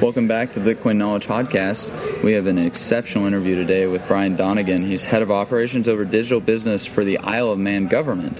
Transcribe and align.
Welcome 0.00 0.28
back 0.28 0.52
to 0.52 0.60
the 0.60 0.76
Bitcoin 0.76 0.96
Knowledge 0.96 1.26
Podcast. 1.26 2.22
We 2.22 2.34
have 2.34 2.46
an 2.46 2.56
exceptional 2.56 3.26
interview 3.26 3.56
today 3.56 3.88
with 3.88 4.06
Brian 4.06 4.36
Donegan. 4.36 4.86
He's 4.86 5.02
head 5.02 5.22
of 5.22 5.32
operations 5.32 5.88
over 5.88 6.04
digital 6.04 6.38
business 6.38 6.86
for 6.86 7.04
the 7.04 7.18
Isle 7.18 7.50
of 7.50 7.58
Man 7.58 7.88
government. 7.88 8.38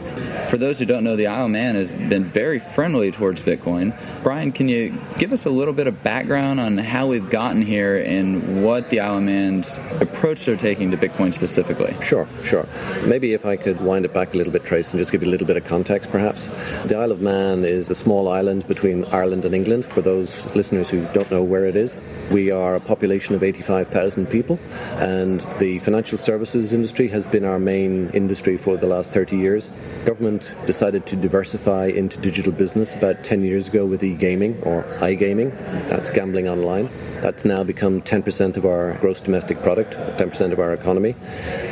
For 0.50 0.56
those 0.56 0.78
who 0.78 0.84
don't 0.84 1.02
know, 1.02 1.16
the 1.16 1.26
Isle 1.26 1.46
of 1.46 1.50
Man 1.50 1.74
has 1.74 1.90
been 1.90 2.26
very 2.26 2.60
friendly 2.60 3.10
towards 3.10 3.42
Bitcoin. 3.42 3.92
Brian, 4.22 4.52
can 4.52 4.68
you 4.68 4.96
give 5.18 5.32
us 5.32 5.46
a 5.46 5.50
little 5.50 5.74
bit 5.74 5.88
of 5.88 6.00
background 6.04 6.60
on 6.60 6.78
how 6.78 7.08
we've 7.08 7.28
gotten 7.28 7.62
here 7.62 7.98
and 7.98 8.64
what 8.64 8.88
the 8.90 9.00
Isle 9.00 9.16
of 9.16 9.24
Man's 9.24 9.68
approach 10.00 10.44
they're 10.44 10.56
taking 10.56 10.92
to 10.92 10.96
Bitcoin 10.96 11.34
specifically? 11.34 11.92
Sure, 12.04 12.28
sure. 12.44 12.68
Maybe 13.04 13.32
if 13.32 13.44
I 13.44 13.56
could 13.56 13.80
wind 13.80 14.04
it 14.04 14.14
back 14.14 14.32
a 14.32 14.36
little 14.36 14.52
bit, 14.52 14.64
Trace, 14.64 14.92
and 14.92 14.98
just 15.00 15.10
give 15.10 15.24
you 15.24 15.28
a 15.28 15.32
little 15.32 15.46
bit 15.46 15.56
of 15.56 15.64
context, 15.64 16.08
perhaps. 16.10 16.46
The 16.84 16.96
Isle 16.96 17.10
of 17.10 17.20
Man 17.20 17.64
is 17.64 17.90
a 17.90 17.96
small 17.96 18.28
island 18.28 18.68
between 18.68 19.04
Ireland 19.06 19.44
and 19.44 19.56
England. 19.56 19.86
For 19.86 20.02
those 20.02 20.46
listeners 20.54 20.88
who 20.88 21.04
don't 21.12 21.28
know 21.32 21.47
where 21.48 21.66
it 21.66 21.76
is. 21.76 21.96
We 22.30 22.50
are 22.50 22.76
a 22.76 22.80
population 22.80 23.34
of 23.34 23.42
85,000 23.42 24.26
people, 24.26 24.58
and 24.98 25.40
the 25.58 25.78
financial 25.80 26.18
services 26.18 26.72
industry 26.72 27.08
has 27.08 27.26
been 27.26 27.44
our 27.44 27.58
main 27.58 28.10
industry 28.10 28.56
for 28.56 28.76
the 28.76 28.86
last 28.86 29.10
30 29.12 29.36
years. 29.36 29.70
Government 30.04 30.54
decided 30.66 31.06
to 31.06 31.16
diversify 31.16 31.86
into 31.86 32.18
digital 32.18 32.52
business 32.52 32.94
about 32.94 33.24
10 33.24 33.42
years 33.42 33.68
ago 33.68 33.86
with 33.86 34.02
e-gaming 34.02 34.60
or 34.62 34.84
iGaming. 34.98 35.50
That's 35.88 36.10
gambling 36.10 36.48
online. 36.48 36.90
That's 37.20 37.44
now 37.44 37.64
become 37.64 38.00
10% 38.02 38.56
of 38.56 38.64
our 38.64 38.94
gross 39.00 39.20
domestic 39.20 39.60
product, 39.62 39.94
10% 39.94 40.52
of 40.52 40.60
our 40.60 40.72
economy. 40.72 41.16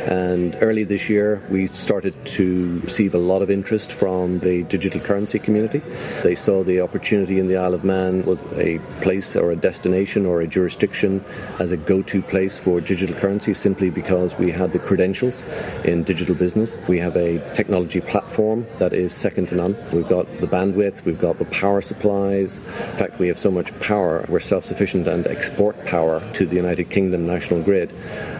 And 0.07 0.57
early 0.61 0.83
this 0.83 1.07
year, 1.07 1.41
we 1.49 1.67
started 1.67 2.13
to 2.37 2.79
receive 2.79 3.15
a 3.15 3.17
lot 3.17 3.41
of 3.41 3.49
interest 3.49 3.91
from 3.91 4.39
the 4.39 4.63
digital 4.63 4.99
currency 4.99 5.39
community. 5.39 5.79
They 6.23 6.35
saw 6.35 6.63
the 6.63 6.81
opportunity 6.81 7.39
in 7.39 7.47
the 7.47 7.57
Isle 7.57 7.73
of 7.73 7.83
Man 7.83 8.25
was 8.25 8.43
a 8.57 8.79
place 9.01 9.35
or 9.35 9.51
a 9.51 9.55
destination 9.67 10.25
or 10.25 10.35
a 10.41 10.47
jurisdiction 10.47 11.13
as 11.59 11.69
a 11.71 11.77
go-to 11.91 12.21
place 12.21 12.55
for 12.57 12.79
digital 12.79 13.15
currency 13.23 13.53
simply 13.53 13.89
because 13.89 14.29
we 14.43 14.49
had 14.59 14.71
the 14.71 14.79
credentials 14.79 15.43
in 15.83 16.03
digital 16.03 16.35
business. 16.35 16.77
We 16.87 16.99
have 16.99 17.15
a 17.17 17.31
technology 17.53 18.01
platform 18.11 18.65
that 18.81 18.93
is 18.93 19.09
second 19.13 19.45
to 19.49 19.55
none. 19.55 19.73
We've 19.91 20.07
got 20.17 20.25
the 20.39 20.47
bandwidth, 20.47 21.03
we've 21.03 21.19
got 21.27 21.37
the 21.37 21.49
power 21.61 21.81
supplies. 21.81 22.57
In 22.57 22.97
fact, 23.01 23.19
we 23.19 23.27
have 23.31 23.39
so 23.47 23.51
much 23.51 23.77
power, 23.79 24.25
we're 24.29 24.39
self-sufficient 24.39 25.05
and 25.07 25.27
export 25.27 25.75
power 25.85 26.15
to 26.37 26.45
the 26.45 26.55
United 26.55 26.89
Kingdom 26.89 27.27
national 27.27 27.61
grid. 27.61 27.89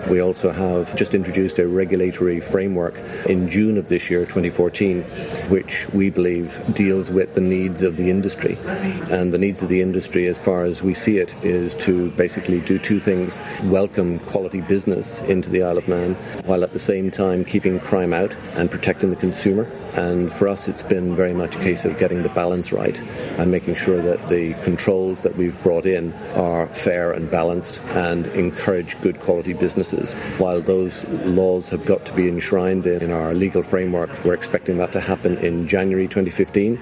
We 0.09 0.21
also 0.21 0.51
have 0.51 0.95
just 0.95 1.13
introduced 1.13 1.59
a 1.59 1.67
regulatory 1.67 2.39
framework 2.39 2.97
in 3.25 3.49
June 3.49 3.77
of 3.77 3.89
this 3.89 4.09
year, 4.09 4.21
2014, 4.21 5.03
which 5.49 5.85
we 5.89 6.09
believe 6.09 6.57
deals 6.73 7.09
with 7.09 7.33
the 7.33 7.41
needs 7.41 7.81
of 7.81 7.97
the 7.97 8.09
industry. 8.09 8.57
And 9.11 9.33
the 9.33 9.37
needs 9.37 9.61
of 9.63 9.67
the 9.67 9.81
industry, 9.81 10.27
as 10.27 10.39
far 10.39 10.63
as 10.63 10.81
we 10.81 10.93
see 10.93 11.17
it, 11.17 11.35
is 11.43 11.75
to 11.75 12.09
basically 12.11 12.61
do 12.61 12.79
two 12.79 13.01
things 13.01 13.39
welcome 13.63 14.19
quality 14.19 14.61
business 14.61 15.19
into 15.23 15.49
the 15.49 15.63
Isle 15.63 15.77
of 15.77 15.87
Man, 15.89 16.13
while 16.45 16.63
at 16.63 16.71
the 16.71 16.79
same 16.79 17.11
time 17.11 17.43
keeping 17.43 17.77
crime 17.77 18.13
out 18.13 18.33
and 18.55 18.71
protecting 18.71 19.09
the 19.09 19.17
consumer. 19.17 19.69
And 19.95 20.31
for 20.31 20.47
us, 20.47 20.69
it's 20.69 20.83
been 20.83 21.17
very 21.17 21.33
much 21.33 21.55
a 21.55 21.59
case 21.59 21.83
of 21.83 21.97
getting 21.97 22.23
the 22.23 22.29
balance 22.29 22.71
right 22.71 22.97
and 23.37 23.51
making 23.51 23.75
sure 23.75 24.01
that 24.01 24.29
the 24.29 24.53
controls 24.63 25.23
that 25.23 25.35
we've 25.35 25.61
brought 25.63 25.85
in 25.85 26.13
are 26.35 26.67
fair 26.67 27.11
and 27.11 27.29
balanced 27.29 27.81
and 27.89 28.27
encourage 28.27 28.99
good 29.01 29.19
quality 29.19 29.53
businesses. 29.53 29.96
While 30.37 30.61
those 30.61 31.03
laws 31.25 31.69
have 31.69 31.85
got 31.85 32.05
to 32.05 32.13
be 32.13 32.27
enshrined 32.27 32.85
in 32.85 33.11
our 33.11 33.33
legal 33.33 33.63
framework, 33.63 34.09
we're 34.23 34.33
expecting 34.33 34.77
that 34.77 34.91
to 34.91 34.99
happen 34.99 35.37
in 35.37 35.67
January 35.67 36.07
2015. 36.07 36.79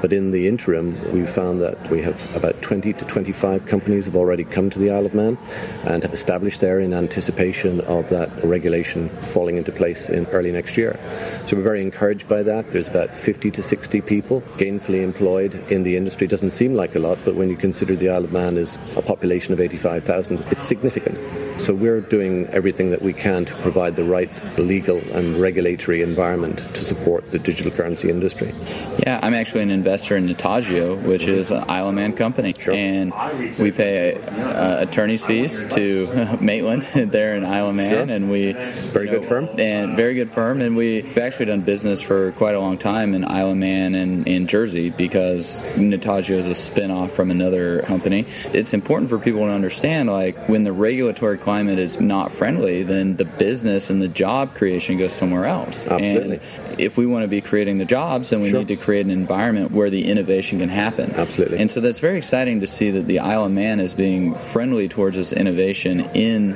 But 0.00 0.12
in 0.12 0.32
the 0.32 0.48
interim, 0.48 1.00
we 1.12 1.24
found 1.24 1.62
that 1.62 1.90
we 1.90 2.02
have 2.02 2.36
about 2.36 2.60
20 2.60 2.92
to 2.92 3.04
25 3.06 3.66
companies 3.66 4.04
have 4.04 4.16
already 4.16 4.44
come 4.44 4.68
to 4.70 4.78
the 4.78 4.90
Isle 4.90 5.06
of 5.06 5.14
Man 5.14 5.38
and 5.84 6.02
have 6.02 6.12
established 6.12 6.60
there 6.60 6.80
in 6.80 6.92
anticipation 6.92 7.80
of 7.82 8.10
that 8.10 8.30
regulation 8.44 9.08
falling 9.32 9.56
into 9.56 9.72
place 9.72 10.08
in 10.08 10.26
early 10.26 10.52
next 10.52 10.76
year. 10.76 10.98
So 11.46 11.56
we're 11.56 11.62
very 11.62 11.82
encouraged 11.82 12.28
by 12.28 12.42
that. 12.42 12.70
There's 12.70 12.88
about 12.88 13.14
50 13.14 13.50
to 13.52 13.62
60 13.62 14.00
people 14.02 14.42
gainfully 14.58 15.02
employed 15.02 15.54
in 15.70 15.84
the 15.84 15.96
industry. 15.96 16.26
Doesn't 16.26 16.50
seem 16.50 16.74
like 16.74 16.94
a 16.94 16.98
lot, 16.98 17.18
but 17.24 17.34
when 17.34 17.48
you 17.48 17.56
consider 17.56 17.96
the 17.96 18.10
Isle 18.10 18.24
of 18.24 18.32
Man 18.32 18.58
is 18.58 18.76
a 18.96 19.02
population 19.02 19.52
of 19.52 19.60
85,000, 19.60 20.40
it's 20.50 20.62
significant. 20.62 21.18
So 21.58 21.72
we're 21.72 22.00
doing 22.00 22.46
everything 22.48 22.90
that 22.90 23.00
we 23.00 23.12
can 23.12 23.44
to 23.44 23.54
provide 23.54 23.96
the 23.96 24.04
right 24.04 24.30
legal 24.58 24.98
and 25.12 25.36
regulatory 25.40 26.02
environment 26.02 26.58
to 26.74 26.84
support 26.84 27.30
the 27.30 27.38
digital 27.38 27.70
currency 27.70 28.10
industry. 28.10 28.52
Yeah, 28.98 29.20
I'm 29.22 29.34
actually 29.34 29.62
an 29.62 29.70
investor 29.70 30.16
in 30.16 30.28
Netagio, 30.28 31.00
which 31.02 31.22
is 31.22 31.50
an 31.50 31.64
Isle 31.68 31.88
of 31.88 31.94
Man 31.94 32.12
company, 32.12 32.54
sure. 32.58 32.74
and 32.74 33.12
we 33.58 33.70
pay 33.70 34.20
uh, 34.20 34.82
attorney's 34.82 35.24
fees 35.24 35.52
to 35.74 36.38
Maitland 36.40 36.86
there 37.12 37.36
in 37.36 37.44
Isle 37.44 37.70
of 37.70 37.74
Man, 37.76 37.90
sure. 37.90 38.14
and 38.14 38.30
we 38.30 38.52
very 38.52 39.06
you 39.06 39.12
know, 39.12 39.20
good 39.20 39.28
firm 39.28 39.48
and 39.58 39.96
very 39.96 40.14
good 40.14 40.32
firm, 40.32 40.60
and 40.60 40.76
we've 40.76 41.16
actually 41.16 41.46
done 41.46 41.62
business 41.62 42.00
for 42.00 42.32
quite 42.32 42.54
a 42.54 42.60
long 42.60 42.78
time 42.78 43.14
in 43.14 43.24
Isle 43.24 43.52
of 43.52 43.56
Man 43.56 43.94
and 43.94 44.26
in 44.26 44.46
Jersey 44.48 44.90
because 44.90 45.46
Netagio 45.76 46.38
is 46.38 46.46
a 46.46 46.60
spinoff 46.60 47.12
from 47.12 47.30
another 47.30 47.82
company. 47.82 48.26
It's 48.52 48.72
important 48.72 49.10
for 49.10 49.18
people 49.18 49.40
to 49.42 49.50
understand, 49.52 50.08
like 50.10 50.48
when 50.48 50.64
the 50.64 50.72
regulatory 50.72 51.38
climate 51.44 51.78
is 51.78 52.00
not 52.00 52.32
friendly, 52.32 52.82
then 52.82 53.16
the 53.16 53.26
business 53.26 53.90
and 53.90 54.00
the 54.00 54.08
job 54.08 54.54
creation 54.54 54.96
goes 54.96 55.12
somewhere 55.12 55.44
else. 55.44 55.86
Absolutely. 55.86 56.40
And 56.68 56.80
if 56.80 56.96
we 56.96 57.06
want 57.06 57.22
to 57.22 57.28
be 57.28 57.42
creating 57.42 57.78
the 57.78 57.84
jobs, 57.84 58.30
then 58.30 58.40
we 58.40 58.50
sure. 58.50 58.60
need 58.60 58.68
to 58.68 58.76
create 58.76 59.04
an 59.04 59.12
environment 59.12 59.70
where 59.70 59.90
the 59.90 60.06
innovation 60.06 60.58
can 60.58 60.70
happen. 60.70 61.12
Absolutely. 61.14 61.58
And 61.58 61.70
so 61.70 61.80
that's 61.80 61.98
very 61.98 62.18
exciting 62.18 62.60
to 62.60 62.66
see 62.66 62.90
that 62.92 63.06
the 63.06 63.20
Isle 63.20 63.44
of 63.44 63.52
Man 63.52 63.78
is 63.78 63.92
being 63.92 64.34
friendly 64.34 64.88
towards 64.88 65.16
this 65.16 65.32
innovation 65.32 66.00
in 66.14 66.52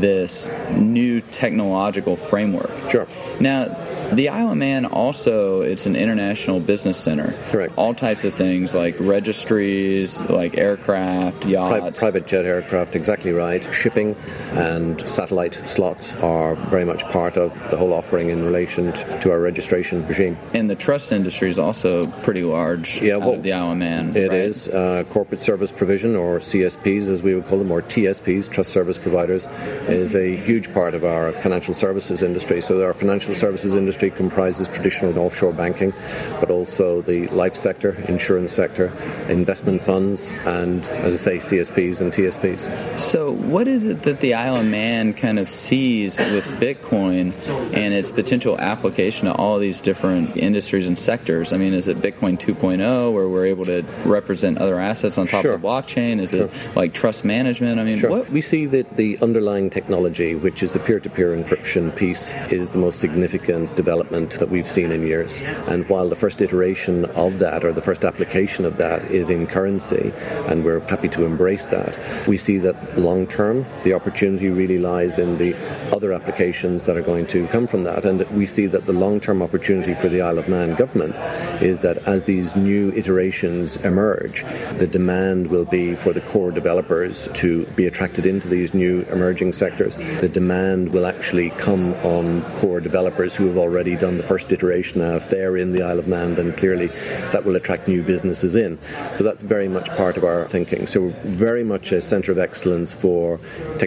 this 0.00 0.50
new 0.72 1.20
technological 1.20 2.16
framework. 2.16 2.72
Sure. 2.90 3.06
Now, 3.40 3.76
the 4.12 4.28
Isle 4.28 4.50
of 4.50 4.56
Man 4.56 4.84
also 4.84 5.62
it's 5.62 5.86
an 5.86 5.96
international 5.96 6.60
business 6.60 6.98
center. 6.98 7.38
Correct. 7.50 7.74
All 7.76 7.94
types 7.94 8.24
of 8.24 8.34
things 8.34 8.74
like 8.74 8.96
registries, 8.98 10.16
like 10.18 10.58
aircraft, 10.58 11.46
yachts, 11.46 11.80
Pri- 11.80 11.90
private 11.90 12.26
jet 12.26 12.44
aircraft. 12.44 12.96
Exactly 12.96 13.32
right. 13.32 13.62
Shipping 13.72 14.14
and 14.52 15.06
satellite 15.08 15.66
slots 15.66 16.12
are 16.22 16.54
very 16.54 16.84
much 16.84 17.02
part 17.04 17.36
of 17.36 17.52
the 17.70 17.76
whole 17.76 17.92
offering 17.92 18.30
in 18.30 18.44
relation 18.44 18.92
to, 18.92 19.30
our 19.30 19.40
registration 19.40 20.06
regime. 20.06 20.36
And 20.52 20.68
the 20.68 20.74
trust 20.74 21.10
industry 21.10 21.50
is 21.50 21.58
also 21.58 22.06
pretty 22.22 22.42
large. 22.42 23.00
Yeah, 23.00 23.16
well, 23.16 23.40
the 23.40 23.52
Isle 23.52 23.72
of 23.72 23.78
Man. 23.78 24.16
It 24.16 24.28
right? 24.28 24.40
is 24.40 24.68
uh, 24.68 25.04
corporate 25.10 25.40
service 25.40 25.72
provision, 25.72 26.14
or 26.14 26.38
CSPs 26.38 27.08
as 27.08 27.22
we 27.22 27.34
would 27.34 27.46
call 27.46 27.58
them, 27.58 27.70
or 27.70 27.82
TSPs, 27.82 28.50
trust 28.50 28.70
service 28.70 28.98
providers, 28.98 29.46
is 29.88 30.14
a 30.14 30.36
huge 30.36 30.72
part 30.72 30.94
of 30.94 31.04
our 31.04 31.32
financial 31.32 31.74
services 31.74 32.22
industry. 32.22 32.60
So 32.60 32.84
our 32.84 32.94
financial 32.94 33.34
services 33.34 33.74
industry 33.74 34.10
comprises 34.10 34.68
traditional 34.68 35.10
and 35.10 35.18
offshore 35.18 35.52
banking, 35.52 35.92
but 36.40 36.50
also 36.50 37.00
the 37.02 37.26
life 37.28 37.56
sector, 37.56 37.94
insurance 38.08 38.52
sector, 38.52 38.92
investment 39.28 39.82
funds, 39.82 40.30
and 40.44 40.86
as 40.88 41.14
I 41.14 41.38
say, 41.38 41.56
CSPs 41.56 42.00
and 42.00 42.12
TSPs. 42.12 43.00
So, 43.10 43.32
what 43.32 43.68
is 43.68 43.84
it 43.84 44.02
that 44.02 44.13
the 44.20 44.34
Isle 44.34 44.56
of 44.56 44.66
Man 44.66 45.14
kind 45.14 45.38
of 45.38 45.48
sees 45.48 46.16
with 46.16 46.44
Bitcoin 46.60 47.32
and 47.74 47.94
its 47.94 48.10
potential 48.10 48.58
application 48.58 49.26
to 49.26 49.32
all 49.32 49.58
these 49.58 49.80
different 49.80 50.36
industries 50.36 50.86
and 50.86 50.98
sectors? 50.98 51.52
I 51.52 51.56
mean, 51.56 51.74
is 51.74 51.88
it 51.88 52.00
Bitcoin 52.00 52.38
2.0 52.38 53.12
where 53.12 53.28
we're 53.28 53.46
able 53.46 53.64
to 53.66 53.82
represent 54.04 54.58
other 54.58 54.78
assets 54.78 55.18
on 55.18 55.26
top 55.26 55.42
sure. 55.42 55.54
of 55.54 55.62
the 55.62 55.66
blockchain? 55.66 56.20
Is 56.20 56.30
sure. 56.30 56.46
it 56.46 56.76
like 56.76 56.94
trust 56.94 57.24
management? 57.24 57.78
I 57.78 57.84
mean, 57.84 57.98
sure. 57.98 58.10
what? 58.10 58.30
We 58.30 58.40
see 58.40 58.66
that 58.66 58.96
the 58.96 59.18
underlying 59.20 59.70
technology, 59.70 60.34
which 60.34 60.62
is 60.62 60.72
the 60.72 60.78
peer 60.78 61.00
to 61.00 61.10
peer 61.10 61.36
encryption 61.36 61.94
piece, 61.94 62.32
is 62.50 62.70
the 62.70 62.78
most 62.78 63.00
significant 63.00 63.74
development 63.76 64.38
that 64.38 64.50
we've 64.50 64.68
seen 64.68 64.92
in 64.92 65.06
years. 65.06 65.38
And 65.68 65.88
while 65.88 66.08
the 66.08 66.16
first 66.16 66.40
iteration 66.40 67.04
of 67.06 67.38
that 67.38 67.64
or 67.64 67.72
the 67.72 67.82
first 67.82 68.04
application 68.04 68.64
of 68.64 68.76
that 68.78 69.10
is 69.10 69.30
in 69.30 69.46
currency, 69.46 70.12
and 70.48 70.64
we're 70.64 70.80
happy 70.80 71.08
to 71.10 71.24
embrace 71.24 71.66
that, 71.66 71.96
we 72.26 72.36
see 72.36 72.58
that 72.58 72.98
long 72.98 73.26
term 73.26 73.66
the 73.82 73.92
opportunity 74.04 74.50
really 74.50 74.78
lies 74.78 75.18
in 75.18 75.38
the 75.38 75.54
other 75.90 76.12
applications 76.12 76.84
that 76.84 76.94
are 76.94 77.00
going 77.00 77.26
to 77.26 77.46
come 77.46 77.66
from 77.66 77.84
that. 77.84 78.04
And 78.04 78.20
we 78.32 78.44
see 78.44 78.66
that 78.66 78.84
the 78.84 78.92
long 78.92 79.18
term 79.18 79.40
opportunity 79.40 79.94
for 79.94 80.10
the 80.10 80.20
Isle 80.20 80.38
of 80.38 80.46
Man 80.46 80.74
government 80.74 81.14
is 81.62 81.78
that 81.78 81.96
as 82.06 82.24
these 82.24 82.54
new 82.54 82.92
iterations 82.92 83.76
emerge, 83.78 84.44
the 84.76 84.86
demand 84.86 85.46
will 85.46 85.64
be 85.64 85.94
for 85.94 86.12
the 86.12 86.20
core 86.20 86.50
developers 86.50 87.30
to 87.32 87.64
be 87.76 87.86
attracted 87.86 88.26
into 88.26 88.46
these 88.46 88.74
new 88.74 89.00
emerging 89.10 89.54
sectors. 89.54 89.96
The 89.96 90.28
demand 90.28 90.92
will 90.92 91.06
actually 91.06 91.48
come 91.50 91.94
on 92.04 92.42
core 92.56 92.80
developers 92.80 93.34
who 93.34 93.46
have 93.46 93.56
already 93.56 93.96
done 93.96 94.18
the 94.18 94.22
first 94.22 94.52
iteration. 94.52 95.00
Now, 95.00 95.16
if 95.16 95.30
they're 95.30 95.56
in 95.56 95.72
the 95.72 95.82
Isle 95.82 96.00
of 96.00 96.08
Man, 96.08 96.34
then 96.34 96.52
clearly 96.52 96.88
that 97.32 97.46
will 97.46 97.56
attract 97.56 97.88
new 97.88 98.02
businesses 98.02 98.54
in. 98.54 98.78
So 99.16 99.24
that's 99.24 99.40
very 99.40 99.68
much 99.68 99.88
part 99.96 100.18
of 100.18 100.24
our 100.24 100.46
thinking. 100.46 100.86
So 100.86 101.00
we're 101.00 101.12
very 101.24 101.64
much 101.64 101.90
a 101.90 102.02
centre 102.02 102.32
of 102.32 102.38
excellence 102.38 102.92
for 102.92 103.40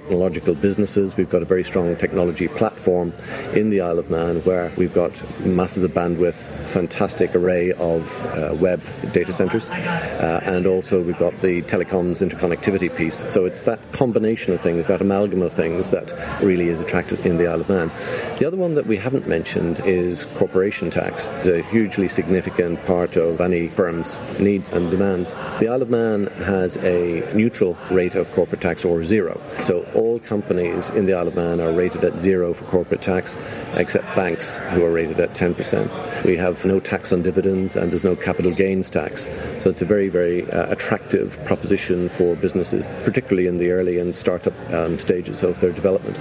technological 0.07 0.55
businesses. 0.55 1.17
We've 1.17 1.29
got 1.29 1.41
a 1.41 1.45
very 1.45 1.65
strong 1.65 1.93
technology 1.97 2.47
platform 2.47 3.11
in 3.53 3.69
the 3.71 3.81
Isle 3.81 3.99
of 3.99 4.09
Man 4.09 4.37
where 4.43 4.71
we've 4.77 4.93
got 4.93 5.11
masses 5.45 5.83
of 5.83 5.91
bandwidth, 5.91 6.37
fantastic 6.69 7.35
array 7.35 7.73
of 7.73 8.23
uh, 8.23 8.55
web 8.55 8.81
data 9.11 9.33
centres, 9.33 9.67
uh, 9.67 10.39
and 10.45 10.65
also 10.65 11.01
we've 11.01 11.17
got 11.17 11.33
the 11.41 11.61
telecoms 11.63 12.25
interconnectivity 12.25 12.95
piece. 12.95 13.29
So 13.29 13.43
it's 13.43 13.63
that 13.63 13.79
combination 13.91 14.53
of 14.53 14.61
things, 14.61 14.87
that 14.87 15.01
amalgam 15.01 15.41
of 15.41 15.51
things 15.51 15.89
that 15.89 16.13
really 16.41 16.69
is 16.69 16.79
attractive 16.79 17.25
in 17.25 17.35
the 17.35 17.47
Isle 17.47 17.59
of 17.59 17.67
Man. 17.67 17.91
The 18.39 18.45
other 18.45 18.55
one 18.55 18.75
that 18.75 18.85
we 18.85 18.95
haven't 18.95 19.27
mentioned 19.27 19.81
is 19.81 20.23
corporation 20.35 20.89
tax. 20.89 21.27
It's 21.39 21.47
a 21.47 21.61
hugely 21.63 22.07
significant 22.07 22.81
part 22.85 23.17
of 23.17 23.41
any 23.41 23.67
firm's 23.67 24.17
needs 24.39 24.71
and 24.71 24.89
demands. 24.89 25.31
The 25.59 25.67
Isle 25.67 25.81
of 25.81 25.89
Man 25.89 26.27
has 26.27 26.77
a 26.77 27.29
neutral 27.33 27.77
rate 27.91 28.15
of 28.15 28.31
corporate 28.31 28.61
tax 28.61 28.85
or 28.85 29.03
zero. 29.03 29.41
So 29.65 29.85
all 29.97 30.19
companies 30.19 30.89
in 30.91 31.07
the 31.07 31.13
Isle 31.13 31.29
of 31.29 31.35
Man 31.35 31.59
are 31.59 31.71
rated 31.71 32.03
at 32.03 32.19
zero 32.19 32.53
for 32.53 32.65
corporate 32.65 33.01
tax, 33.01 33.35
except 33.73 34.15
banks 34.15 34.59
who 34.69 34.85
are 34.85 34.91
rated 34.91 35.19
at 35.19 35.33
10%. 35.33 36.23
We 36.23 36.37
have 36.37 36.63
no 36.63 36.79
tax 36.79 37.11
on 37.11 37.23
dividends 37.23 37.75
and 37.75 37.91
there's 37.91 38.03
no 38.03 38.15
capital 38.15 38.51
gains 38.51 38.89
tax. 38.89 39.25
So 39.63 39.69
it's 39.69 39.81
a 39.81 39.85
very, 39.85 40.09
very 40.09 40.49
uh, 40.51 40.71
attractive 40.71 41.43
proposition 41.45 42.09
for 42.09 42.35
businesses, 42.35 42.87
particularly 43.03 43.47
in 43.47 43.57
the 43.57 43.71
early 43.71 43.99
and 43.99 44.15
startup 44.15 44.53
um, 44.73 44.99
stages 44.99 45.43
of 45.43 45.59
their 45.59 45.71
development. 45.71 46.17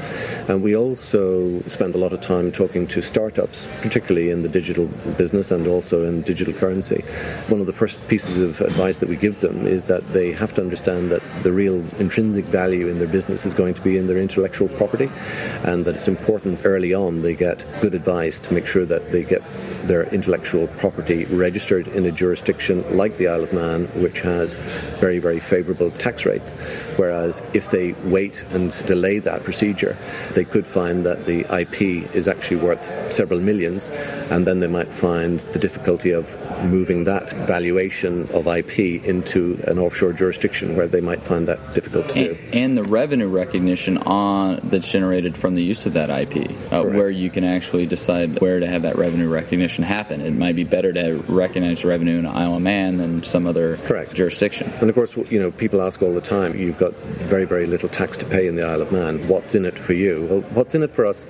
And 0.49 0.63
we 0.63 0.77
also 0.77 1.61
spend 1.63 1.95
a 1.95 1.99
lot 1.99 2.13
of 2.13 2.21
time 2.21 2.51
talking 2.51 2.87
to 2.89 3.03
startups, 3.03 3.69
particularly 3.83 4.31
in 4.31 4.43
the 4.43 4.49
digital 4.49 4.87
business 5.17 5.51
and 5.51 5.67
also 5.67 6.07
in 6.07 6.23
digital 6.23 6.55
currency. 6.55 7.03
One 7.49 7.61
of 7.61 7.67
the 7.67 7.73
first 7.73 7.99
pieces 8.09 8.37
of 8.39 8.61
advice 8.61 8.99
that 8.99 9.09
we 9.09 9.17
give 9.17 9.41
them 9.41 9.67
is 9.67 9.85
that 9.85 10.13
they 10.13 10.33
have 10.33 10.55
to 10.55 10.61
understand 10.61 11.11
that 11.11 11.23
the 11.43 11.53
real 11.53 11.77
intrinsic 11.99 12.45
value 12.47 12.89
in 12.89 12.99
their 12.99 13.09
business 13.09 13.47
is 13.47 13.55
going 13.55 13.75
to 13.75 13.81
be 13.81 13.97
in 13.99 14.07
their 14.07 14.19
intellectual 14.19 14.69
property 14.69 15.11
and 15.65 15.85
that 15.85 15.95
it's 15.95 16.09
important 16.09 16.61
early 16.65 16.95
on 16.95 17.23
they 17.23 17.35
get 17.35 17.65
good 17.81 17.95
advice 17.95 18.39
to 18.39 18.55
make 18.55 18.67
sure 18.67 18.85
that 18.85 19.13
they 19.13 19.23
get 19.23 19.43
their 19.87 20.05
intellectual 20.15 20.67
property 20.79 21.25
registered 21.27 21.87
in 21.89 22.07
a 22.07 22.13
jurisdiction 22.13 22.85
like 22.97 23.17
the 23.19 23.26
Isle 23.29 23.45
of 23.45 23.53
Man, 23.53 23.85
which 24.01 24.21
has 24.21 24.55
very, 25.01 25.19
very 25.19 25.41
favourable 25.41 25.91
tax 25.93 26.25
rates. 26.25 26.53
Whereas 26.97 27.43
if 27.55 27.71
they 27.71 27.93
wait 28.05 28.43
and 28.53 28.73
delay 28.87 29.19
that 29.21 29.45
procedure, 29.45 29.97
they 30.35 30.45
could 30.45 30.67
find 30.67 31.05
that 31.07 31.27
the 31.27 31.41
IP 31.61 32.15
is 32.15 32.29
actually 32.29 32.59
worth 32.59 32.85
several 33.13 33.41
millions, 33.41 33.89
and 34.31 34.47
then 34.47 34.61
they 34.61 34.67
might 34.67 34.93
find 34.93 35.41
the 35.41 35.59
difficulty 35.59 36.11
of 36.11 36.37
moving 36.65 37.05
that 37.05 37.31
valuation 37.47 38.29
of 38.33 38.47
IP 38.47 38.79
into 39.05 39.61
an 39.67 39.79
offshore 39.79 40.13
jurisdiction 40.13 40.77
where 40.77 40.89
they 40.89 41.01
might 41.01 41.23
find 41.23 41.49
that 41.49 41.75
difficult 41.75 42.09
to 42.11 42.19
and, 42.19 42.39
do. 42.39 42.59
And 42.59 42.77
the 42.77 42.85
revenue 42.85 43.29
recognition 43.29 43.99
on 43.99 44.61
that's 44.65 44.89
generated 44.89 45.37
from 45.37 45.55
the 45.55 45.63
use 45.63 45.87
of 45.87 45.95
that 45.95 46.11
IP, 46.11 46.51
uh, 46.73 46.83
where 46.83 47.11
you 47.11 47.31
can 47.31 47.45
actually 47.45 47.87
decide 47.87 48.41
where 48.41 48.61
to 48.61 48.67
have 48.67 48.83
that 48.83 48.97
revenue 48.97 49.29
recognition 49.29 49.85
happen. 49.85 50.21
It 50.21 50.33
might 50.33 50.57
be 50.57 50.65
better 50.65 50.93
to 50.93 51.17
recognize 51.29 51.85
revenue 51.85 52.19
in 52.19 52.27
Isle 52.27 52.57
of 52.57 52.63
Man 52.63 52.99
than 52.99 53.16
some 53.25 53.47
other 53.47 53.77
Correct. 53.79 54.15
jurisdiction. 54.15 54.71
And 54.81 54.89
of 54.89 54.95
course, 54.95 55.17
you 55.17 55.39
know, 55.39 55.51
people 55.51 55.81
ask 55.83 56.03
all 56.03 56.15
the 56.15 56.21
time, 56.21 56.57
you've 56.57 56.79
got 56.79 56.93
very, 56.95 57.45
very 57.45 57.67
little 57.67 57.89
tax 57.89 58.17
to 58.19 58.25
pay 58.25 58.47
in 58.47 58.57
the 58.57 58.65
Isle 58.65 58.83
of 58.83 58.93
Man. 58.93 59.27
What's 59.29 59.55
in 59.55 59.65
it 59.65 59.79
for 59.79 59.93
you? 59.93 60.27
Well, 60.31 60.41
what's 60.53 60.75
in 60.75 60.83
it 60.83 60.95
for 60.95 61.07
us 61.07 61.25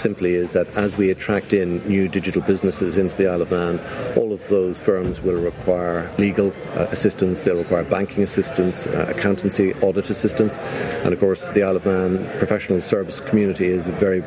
simply 0.00 0.34
is 0.34 0.52
that 0.52 0.66
as 0.76 0.96
we 0.96 1.10
attract 1.10 1.52
in 1.52 1.86
new 1.86 2.08
digital 2.08 2.42
businesses 2.42 2.96
into 2.96 3.14
the 3.16 3.28
Isle 3.28 3.42
of 3.42 3.50
Man, 3.50 3.78
all 4.16 4.32
of 4.32 4.46
those 4.48 4.78
firms 4.78 5.20
will 5.20 5.40
require 5.40 6.10
legal 6.18 6.52
uh, 6.74 6.86
assistance, 6.90 7.44
they'll 7.44 7.56
require 7.56 7.84
banking 7.84 8.22
assistance, 8.22 8.86
uh, 8.86 9.12
accountancy, 9.14 9.74
audit 9.74 10.10
assistance, 10.10 10.56
and 11.04 11.12
of 11.12 11.20
course, 11.20 11.46
the 11.48 11.62
Isle 11.62 11.76
of 11.76 11.86
Man 11.86 12.18
professional 12.38 12.80
service 12.80 13.20
community 13.20 13.66
is 13.66 13.86
a 13.86 13.92
very 13.92 14.20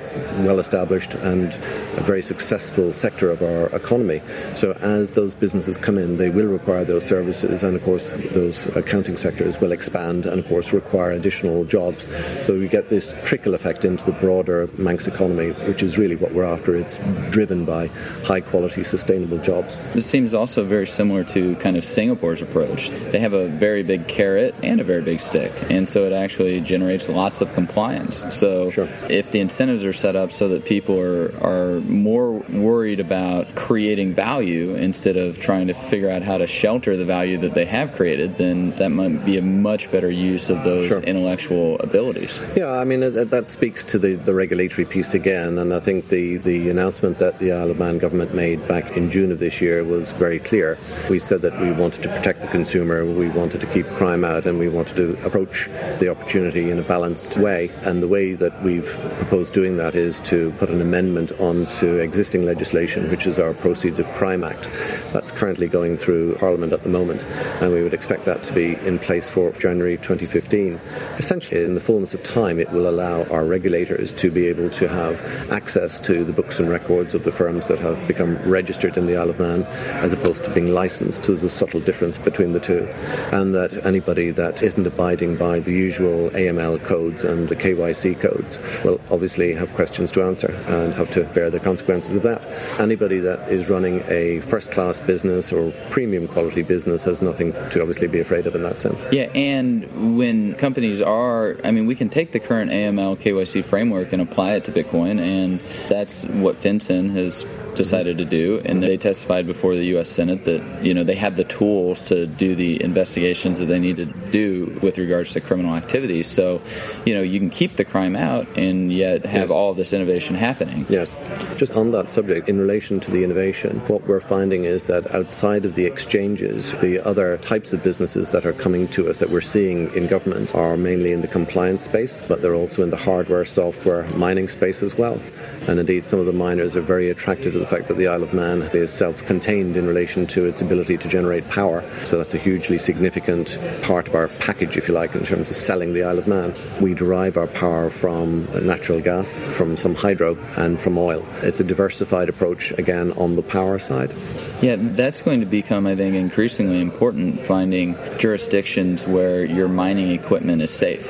well 0.45 0.59
established 0.59 1.13
and 1.15 1.53
a 1.97 2.01
very 2.01 2.21
successful 2.21 2.93
sector 2.93 3.29
of 3.31 3.41
our 3.41 3.67
economy. 3.75 4.21
So 4.55 4.73
as 4.73 5.11
those 5.11 5.33
businesses 5.33 5.77
come 5.77 5.97
in, 5.97 6.17
they 6.17 6.29
will 6.29 6.47
require 6.47 6.85
those 6.85 7.05
services, 7.05 7.63
and 7.63 7.75
of 7.75 7.83
course, 7.83 8.11
those 8.31 8.65
accounting 8.75 9.17
sectors 9.17 9.59
will 9.59 9.71
expand 9.71 10.25
and 10.25 10.39
of 10.39 10.47
course 10.47 10.71
require 10.73 11.11
additional 11.11 11.65
jobs. 11.65 12.05
So 12.45 12.57
we 12.57 12.67
get 12.67 12.89
this 12.89 13.13
trickle 13.25 13.53
effect 13.53 13.85
into 13.85 14.03
the 14.05 14.11
broader 14.11 14.69
Manx 14.77 15.07
economy, 15.07 15.51
which 15.67 15.83
is 15.83 15.97
really 15.97 16.15
what 16.15 16.33
we're 16.33 16.43
after. 16.45 16.75
It's 16.75 16.97
driven 17.31 17.65
by 17.65 17.87
high 18.23 18.41
quality, 18.41 18.83
sustainable 18.83 19.37
jobs. 19.39 19.77
This 19.93 20.05
seems 20.05 20.33
also 20.33 20.63
very 20.65 20.87
similar 20.87 21.23
to 21.25 21.55
kind 21.55 21.77
of 21.77 21.85
Singapore's 21.85 22.41
approach. 22.41 22.89
They 23.11 23.19
have 23.19 23.33
a 23.33 23.47
very 23.47 23.83
big 23.83 24.07
carrot 24.07 24.55
and 24.63 24.79
a 24.79 24.83
very 24.83 25.01
big 25.01 25.19
stick, 25.21 25.51
and 25.69 25.87
so 25.87 26.05
it 26.05 26.13
actually 26.13 26.59
generates 26.61 27.07
lots 27.09 27.41
of 27.41 27.53
compliance. 27.53 28.17
So 28.35 28.69
Sure. 28.69 28.87
if 29.09 29.31
the 29.31 29.39
incentives 29.39 29.85
are 29.85 29.93
set 29.93 30.15
up 30.15 30.31
so 30.31 30.49
that 30.49 30.65
people 30.65 30.99
are, 30.99 31.33
are 31.41 31.79
more 31.81 32.31
worried 32.33 32.99
about 32.99 33.55
creating 33.55 34.13
value 34.13 34.75
instead 34.75 35.17
of 35.17 35.39
trying 35.39 35.67
to 35.67 35.73
figure 35.73 36.09
out 36.09 36.21
how 36.23 36.37
to 36.37 36.47
shelter 36.47 36.95
the 36.97 37.05
value 37.05 37.37
that 37.39 37.53
they 37.53 37.65
have 37.65 37.93
created, 37.93 38.37
then 38.37 38.71
that 38.77 38.89
might 38.89 39.25
be 39.25 39.37
a 39.37 39.41
much 39.41 39.91
better 39.91 40.09
use 40.09 40.49
of 40.49 40.63
those 40.63 40.87
Sure. 40.87 40.99
intellectual 41.01 41.77
abilities. 41.79 42.37
Yeah, 42.55 42.69
I 42.71 42.83
mean, 42.83 42.99
that 43.01 43.29
that 43.31 43.49
speaks 43.49 43.85
to 43.85 43.99
the, 43.99 44.15
the 44.15 44.33
regulatory 44.33 44.85
piece 44.85 45.13
again, 45.13 45.52
and 45.57 45.73
I 45.73 45.79
think 45.79 46.09
the, 46.09 46.37
the 46.37 46.69
announcement 46.69 47.19
that 47.19 47.39
the 47.39 47.51
Isle 47.51 47.71
of 47.71 47.79
Man 47.79 47.97
government 47.97 48.33
made 48.33 48.65
back 48.67 48.95
in 48.97 49.09
June 49.09 49.31
of 49.31 49.39
this 49.39 49.61
year 49.61 49.83
was 49.83 50.11
very 50.11 50.39
clear. 50.39 50.77
We 51.09 51.19
said 51.19 51.41
that 51.41 51.59
we 51.59 51.71
wanted 51.71 52.03
to 52.03 52.09
protect 52.09 52.41
the 52.41 52.47
consumer, 52.47 53.05
we 53.05 53.29
wanted 53.29 53.61
to 53.61 53.67
keep 53.67 53.87
crime 53.87 54.23
out, 54.23 54.45
and 54.45 54.59
we 54.59 54.69
wanted 54.69 54.95
to 54.97 55.25
approach 55.25 55.69
the 55.99 56.09
opportunity 56.09 56.71
in 56.71 56.79
a 56.79 56.83
balanced 56.83 57.37
way. 57.37 57.71
And 57.81 58.01
the 58.01 58.07
way 58.07 58.33
that 58.33 58.61
we've 58.63 58.87
proposed 59.17 59.53
doing 59.53 59.77
that 59.77 59.95
is 59.95 60.19
to 60.21 60.51
put 60.59 60.69
an 60.69 60.81
amendment 60.81 61.31
onto 61.39 61.97
existing 61.97 62.45
legislation, 62.45 63.09
which 63.09 63.25
is 63.25 63.39
our 63.39 63.53
Proceeds 63.53 63.99
of 63.99 64.07
Crime 64.13 64.43
Act. 64.43 64.69
That's 65.13 65.31
currently 65.31 65.67
going 65.67 65.97
through 65.97 66.35
Parliament 66.35 66.73
at 66.73 66.83
the 66.83 66.89
moment, 66.89 67.23
and 67.61 67.71
we 67.71 67.83
would 67.83 67.93
expect 67.93 68.25
that 68.25 68.43
to 68.43 68.53
be 68.53 68.75
in 68.85 68.99
place 68.99 69.29
for 69.29 69.51
January 69.53 69.97
2015. 69.97 70.79
Essentially, 71.17 71.63
in 71.63 71.75
the 71.75 71.81
fullness 71.81 72.13
of 72.13 72.23
time, 72.23 72.59
it 72.59 72.71
will 72.71 72.89
allow 72.89 73.23
our 73.25 73.45
regulators 73.45 74.11
to 74.13 74.31
be 74.31 74.47
able 74.47 74.69
to 74.69 74.87
have 74.87 75.19
access 75.51 75.99
to 75.99 76.23
the 76.23 76.33
books 76.33 76.59
and 76.59 76.69
records 76.69 77.13
of 77.13 77.23
the 77.23 77.31
firms 77.31 77.67
that 77.67 77.79
have 77.79 78.07
become 78.07 78.37
registered 78.49 78.97
in 78.97 79.05
the 79.05 79.17
Isle 79.17 79.29
of 79.29 79.39
Man, 79.39 79.63
as 80.03 80.13
opposed 80.13 80.43
to 80.45 80.53
being 80.53 80.73
licensed. 80.73 81.23
So 81.23 81.33
there's 81.33 81.43
a 81.43 81.49
subtle 81.49 81.79
difference 81.79 82.17
between 82.17 82.53
the 82.53 82.59
two, 82.59 82.87
and 83.31 83.53
that 83.55 83.85
anybody 83.85 84.31
that 84.31 84.61
isn't 84.61 84.85
abiding 84.85 85.37
by 85.37 85.59
the 85.59 85.71
usual 85.71 86.29
AML 86.31 86.83
codes 86.83 87.23
and 87.23 87.49
the 87.49 87.55
KYC 87.55 88.19
codes 88.19 88.59
will 88.83 88.99
obviously 89.11 89.53
have 89.53 89.73
questions 89.73 90.11
to 90.11 90.23
answer 90.23 90.51
and 90.67 90.93
have 90.93 91.11
to 91.11 91.23
bear 91.25 91.49
the 91.49 91.59
consequences 91.59 92.15
of 92.15 92.23
that. 92.23 92.41
Anybody 92.79 93.19
that 93.19 93.49
is 93.49 93.69
running 93.69 94.03
a 94.07 94.41
first-class 94.41 94.99
business 95.01 95.51
or 95.51 95.71
premium 95.89 96.27
quality 96.27 96.61
business 96.61 97.03
has 97.03 97.21
nothing 97.21 97.53
to 97.53 97.81
obviously 97.81 98.07
be 98.07 98.19
afraid 98.19 98.47
of 98.47 98.55
in 98.55 98.63
that 98.63 98.79
sense. 98.79 99.01
Yeah, 99.11 99.23
and 99.33 100.17
when 100.17 100.55
companies 100.55 101.01
are, 101.01 101.57
I 101.63 101.71
mean, 101.71 101.85
we 101.85 101.95
can 101.95 102.09
take 102.09 102.31
the 102.31 102.39
current 102.39 102.71
AML 102.71 103.17
KYC 103.17 103.63
framework 103.65 104.13
and 104.13 104.21
apply 104.21 104.53
it 104.53 104.65
to 104.65 104.71
Bitcoin, 104.71 105.19
and 105.23 105.59
that's 105.87 106.25
what 106.25 106.61
FinCEN 106.61 107.11
has 107.15 107.41
decided 107.75 108.17
to 108.19 108.25
do. 108.25 108.61
And 108.65 108.81
they 108.81 108.97
testified 108.97 109.47
before 109.47 109.75
the 109.75 109.85
U.S. 109.95 110.09
Senate 110.09 110.45
that 110.45 110.83
you 110.83 110.93
know 110.93 111.03
they 111.03 111.15
have 111.15 111.35
the 111.35 111.43
tools 111.43 112.03
to 112.05 112.25
do 112.27 112.55
the 112.55 112.81
investigations 112.83 113.59
that 113.59 113.65
they 113.65 113.79
need 113.79 113.97
to 113.97 114.05
do 114.05 114.77
with 114.81 114.97
regards 114.97 115.31
to 115.33 115.41
criminal 115.41 115.75
activities. 115.75 116.27
So, 116.27 116.61
you 117.05 117.13
know, 117.13 117.21
you 117.21 117.39
can 117.39 117.49
keep 117.49 117.75
the 117.75 117.85
crime 117.85 118.15
out 118.15 118.47
and 118.57 118.91
yet 118.91 119.25
have 119.25 119.49
Yes. 119.49 119.51
all 119.51 119.73
this 119.73 119.93
innovation 119.93 120.35
happening. 120.35 120.85
Yes. 120.89 121.13
Just 121.57 121.73
on 121.73 121.91
that 121.91 122.09
subject, 122.09 122.49
in 122.49 122.59
relation 122.59 122.99
to 123.01 123.11
the 123.11 123.23
innovation, 123.23 123.81
what 123.87 124.07
we're 124.07 124.19
finding 124.19 124.63
is 124.65 124.85
that 124.85 125.13
outside 125.13 125.65
of 125.65 125.75
the 125.75 125.85
exchanges, 125.85 126.71
the 126.81 126.99
other 127.05 127.37
types 127.37 127.73
of 127.73 127.83
businesses 127.83 128.29
that 128.29 128.45
are 128.45 128.53
coming 128.53 128.87
to 128.89 129.09
us 129.09 129.17
that 129.17 129.29
we're 129.29 129.41
seeing 129.41 129.93
in 129.95 130.07
government 130.07 130.53
are 130.55 130.77
mainly 130.77 131.11
in 131.11 131.21
the 131.21 131.27
compliance 131.27 131.81
space, 131.83 132.23
but 132.27 132.41
they're 132.41 132.55
also 132.55 132.83
in 132.83 132.89
the 132.89 132.97
hardware, 132.97 133.45
software, 133.45 134.03
mining 134.15 134.47
space 134.47 134.81
as 134.83 134.95
well. 134.97 135.19
And 135.67 135.79
indeed, 135.79 136.05
some 136.05 136.19
of 136.19 136.25
the 136.25 136.33
miners 136.33 136.75
are 136.75 136.81
very 136.81 137.09
attracted 137.09 137.53
to 137.53 137.59
the 137.63 137.69
fact 137.69 137.87
that 137.87 137.95
the 137.95 138.09
Isle 138.09 138.23
of 138.23 138.33
Man 138.33 138.63
is 138.73 138.91
self-contained 138.91 139.77
in 139.77 139.87
relation 139.87 140.27
to 140.27 140.43
its 140.43 140.61
ability 140.61 140.97
to 140.97 141.07
generate 141.07 141.47
power. 141.49 141.81
So 142.05 142.17
that's 142.17 142.33
a 142.33 142.37
hugely 142.37 142.77
significant 142.77 143.57
part 143.83 144.09
of 144.09 144.15
our 144.15 144.27
package, 144.27 144.75
if 144.75 144.89
you 144.89 144.93
like, 144.93 145.15
in 145.15 145.23
terms 145.23 145.49
of 145.49 145.55
selling 145.55 145.93
the 145.93 146.03
Isle 146.03 146.19
of 146.19 146.27
Man. 146.27 146.53
We 146.81 146.93
derive 146.93 147.37
our 147.37 147.47
power 147.47 147.89
from 147.89 148.49
natural 148.65 148.99
gas, 148.99 149.39
from 149.39 149.77
some 149.77 149.95
hydro, 149.95 150.37
and 150.57 150.77
from 150.77 150.97
oil. 150.97 151.25
It's 151.41 151.61
a 151.61 151.63
diversified 151.63 152.27
approach, 152.27 152.71
again, 152.71 153.13
on 153.13 153.37
the 153.37 153.43
power 153.43 153.79
side. 153.79 154.13
Yeah, 154.61 154.75
that's 154.77 155.21
going 155.21 155.39
to 155.39 155.45
become, 155.45 155.87
I 155.87 155.95
think, 155.95 156.15
increasingly 156.15 156.81
important 156.81 157.39
finding 157.39 157.95
jurisdictions 158.17 159.05
where 159.07 159.45
your 159.45 159.69
mining 159.69 160.11
equipment 160.11 160.61
is 160.61 160.71
safe. 160.71 161.09